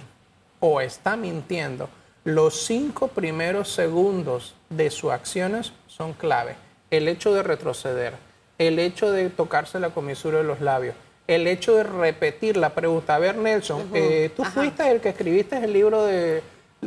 o 0.61 0.81
está 0.81 1.17
mintiendo, 1.17 1.89
los 2.35 2.63
cinco 2.63 3.09
primeros 3.09 3.73
segundos 3.73 4.55
de 4.69 4.91
sus 4.91 5.13
acciones 5.13 5.73
son 5.87 6.13
clave. 6.13 6.57
El 6.91 7.09
hecho 7.09 7.35
de 7.35 7.43
retroceder, 7.43 8.15
el 8.59 8.79
hecho 8.79 9.11
de 9.13 9.31
tocarse 9.31 9.79
la 9.81 9.91
comisura 9.91 10.39
de 10.39 10.45
los 10.45 10.61
labios, 10.61 10.95
el 11.27 11.47
hecho 11.47 11.77
de 11.77 11.85
repetir 11.85 12.57
la 12.57 12.71
pregunta. 12.71 13.15
A 13.15 13.19
ver, 13.19 13.37
Nelson, 13.37 13.91
eh, 13.95 14.31
tú 14.37 14.43
ajá. 14.43 14.53
fuiste 14.53 14.91
el 14.91 15.01
que 15.01 15.11
escribiste 15.11 15.57
el 15.57 15.73
libro 15.73 16.05
de... 16.05 16.43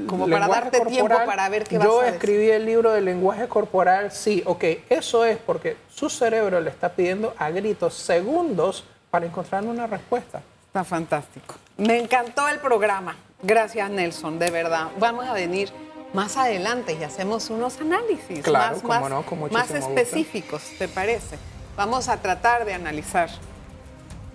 Como 0.07 0.27
para 0.27 0.47
darte 0.47 0.81
tiempo 0.85 1.07
para 1.07 1.47
ver 1.49 1.65
qué 1.65 1.77
vas 1.77 1.85
Yo 1.85 1.99
a 1.99 2.05
decir. 2.05 2.15
escribí 2.15 2.49
el 2.49 2.65
libro 2.65 2.91
de 2.91 3.01
lenguaje 3.01 3.47
corporal, 3.47 4.11
sí, 4.11 4.41
ok, 4.43 4.63
eso 4.89 5.23
es 5.23 5.37
porque 5.37 5.77
su 5.87 6.09
cerebro 6.09 6.59
le 6.59 6.71
está 6.71 6.93
pidiendo 6.93 7.35
a 7.37 7.51
gritos 7.51 7.93
segundos 7.93 8.83
para 9.11 9.27
encontrar 9.27 9.63
una 9.63 9.85
respuesta. 9.85 10.41
Está 10.73 10.83
fantástico. 10.83 11.53
Me 11.77 11.99
encantó 11.99 12.47
el 12.49 12.57
programa. 12.57 13.15
Gracias, 13.43 13.91
Nelson, 13.91 14.39
de 14.39 14.49
verdad. 14.49 14.87
Vamos 14.97 15.27
a 15.27 15.33
venir 15.33 15.69
más 16.15 16.35
adelante 16.35 16.97
y 16.99 17.03
hacemos 17.03 17.51
unos 17.51 17.79
análisis 17.79 18.41
Claro, 18.43 18.77
más, 18.77 18.83
más- 19.01 19.09
no, 19.11 19.23
más 19.51 19.69
gusto. 19.69 19.75
específicos, 19.77 20.63
¿te 20.79 20.87
parece? 20.87 21.37
Vamos 21.77 22.09
a 22.09 22.17
tratar 22.17 22.65
de 22.65 22.73
analizar. 22.73 23.29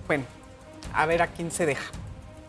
Bueno, 0.07 0.27
a 0.95 1.07
ver 1.07 1.23
a 1.23 1.27
quién 1.27 1.51
se 1.51 1.67
deja. 1.67 1.91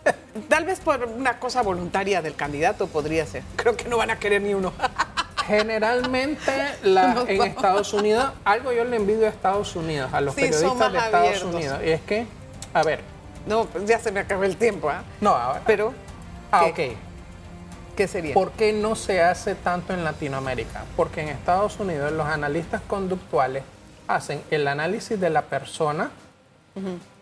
Tal 0.50 0.66
vez 0.66 0.82
por 0.82 1.04
una 1.06 1.40
cosa 1.40 1.64
voluntaria 1.64 2.22
del 2.22 2.36
candidato 2.36 2.86
podría 2.86 3.26
ser. 3.26 3.42
Creo 3.56 3.76
que 3.76 3.86
no 3.86 3.98
van 3.98 4.12
a 4.12 4.20
querer 4.20 4.44
ni 4.44 4.54
uno. 4.54 4.72
Generalmente 5.48 6.76
la- 6.84 7.16
No, 7.16 7.28
en. 7.28 7.42
Estados 7.42 7.92
Unidos, 7.94 8.34
algo 8.46 8.72
yo 8.72 8.84
le 8.84 8.98
envidio 8.98 9.26
a 9.26 9.30
Estados 9.30 9.76
Unidos, 9.76 10.14
a 10.14 10.22
los 10.22 10.36
Sí, 10.36 10.42
periodistas 10.42 10.92
de 10.92 10.98
Estados 11.00 11.28
abiertos. 11.28 11.56
Unidos, 11.56 11.80
y 11.84 11.90
es 11.90 12.02
que, 12.02 12.28
a 12.76 12.84
ver, 12.84 13.02
No, 13.50 13.68
ya 13.86 14.00
se 14.00 14.12
me 14.12 14.22
acabó 14.22 14.44
el 14.46 14.56
tiempo, 14.56 14.90
¿ah? 14.90 15.02
no, 15.20 15.32
ahora, 15.32 15.62
Pero, 15.66 15.94
ah, 16.52 16.70
¿qué? 16.74 16.92
ok. 16.92 16.98
¿qué 17.98 18.08
sería? 18.08 18.34
¿Por 18.34 18.52
qué 18.52 18.72
no 18.72 18.96
se 18.96 19.22
hace 19.22 19.56
tanto 19.56 19.94
en 19.94 20.04
Latinoamérica? 20.06 20.86
Porque 20.96 21.22
en 21.22 21.30
Estados 21.30 21.78
Unidos 21.80 22.12
los 22.14 22.28
analistas 22.28 22.82
conductuales 22.88 23.64
hacen 24.08 24.42
el 24.52 24.68
análisis 24.68 25.20
de 25.20 25.30
la 25.30 25.42
persona 25.42 26.10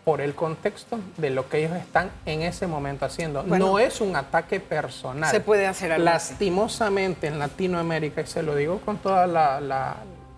por 0.06 0.22
el 0.22 0.36
contexto 0.36 1.00
de 1.18 1.32
lo 1.32 1.50
que 1.50 1.58
ellos 1.66 1.76
están 1.76 2.12
en 2.26 2.44
ese 2.44 2.68
momento 2.68 3.06
haciendo. 3.06 3.44
Bueno. 3.44 3.66
no 3.66 3.80
es 3.80 4.00
un 4.02 4.16
ataque 4.16 4.60
personal. 4.60 5.32
Se 5.32 5.40
puede 5.40 5.66
hacer 5.68 5.92
algo. 5.92 6.06
Lastimosamente 6.06 7.28
en 7.28 7.40
Latinoamérica, 7.40 8.22
y 8.22 8.28
se 8.28 8.44
lo 8.44 8.56
digo 8.56 8.80
con 8.82 8.98
toda 8.98 9.26
la, 9.28 9.60
la- 9.60 9.96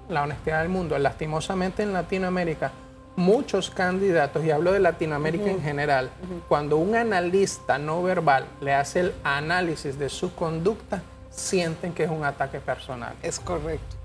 la 0.07 0.23
honestidad 0.23 0.61
del 0.61 0.69
mundo, 0.69 0.97
lastimosamente 0.97 1.83
en 1.83 1.93
Latinoamérica 1.93 2.71
muchos 3.19 3.69
candidatos, 3.69 4.43
y 4.45 4.51
hablo 4.51 4.71
de 4.71 4.79
Latinoamérica 4.79 5.51
en 5.51 5.61
general, 5.61 6.09
cuando 6.47 6.77
un 6.77 6.95
analista 6.95 7.77
no 7.77 8.01
verbal 8.01 8.45
le 8.61 8.73
hace 8.73 9.01
el 9.01 9.13
análisis 9.23 9.99
de 9.99 10.09
su 10.09 10.33
conducta, 10.33 11.03
sienten 11.29 11.93
que 11.93 12.05
es 12.05 12.09
un 12.09 12.23
ataque 12.23 12.59
personal. 12.59 13.13
Es 13.21 13.39
correcto. 13.39 13.97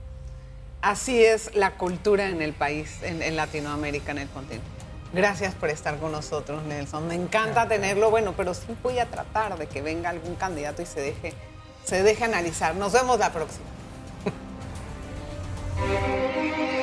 Así 0.83 1.24
es 1.24 1.55
la 1.55 1.77
cultura 1.77 2.29
en 2.29 2.42
el 2.42 2.53
país, 2.53 2.98
en, 3.03 3.37
Latinoamérica, 3.37 4.11
en 4.12 4.18
el 4.18 4.29
continente. 4.29 4.66
Gracias 5.12 5.55
por 5.55 5.70
estar 5.70 5.96
con 5.98 6.11
nosotros, 6.12 6.64
Nelson. 6.64 7.07
Me 7.07 7.14
encanta 7.14 7.68
tenerlo, 7.68 8.11
bueno, 8.11 8.35
pero 8.37 8.53
sí 8.53 8.77
voy 8.83 8.98
a 8.98 9.07
tratar 9.07 9.57
de 9.57 9.68
que 9.68 9.81
venga 9.81 10.11
algún 10.11 10.35
candidato 10.35 10.83
y 10.83 10.87
se 10.87 11.00
deje, 11.00 11.33
se 11.85 12.03
deje 12.03 12.24
analizar. 12.24 12.74
Nos 12.74 12.92
vemos 12.92 13.18
la 13.18 13.33
próxima. 13.33 13.64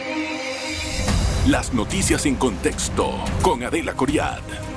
Las 1.48 1.74
noticias 1.74 2.28
en 2.28 2.36
contexto 2.36 3.16
con 3.42 3.64
Adela 3.64 3.94
Coriad. 3.96 4.71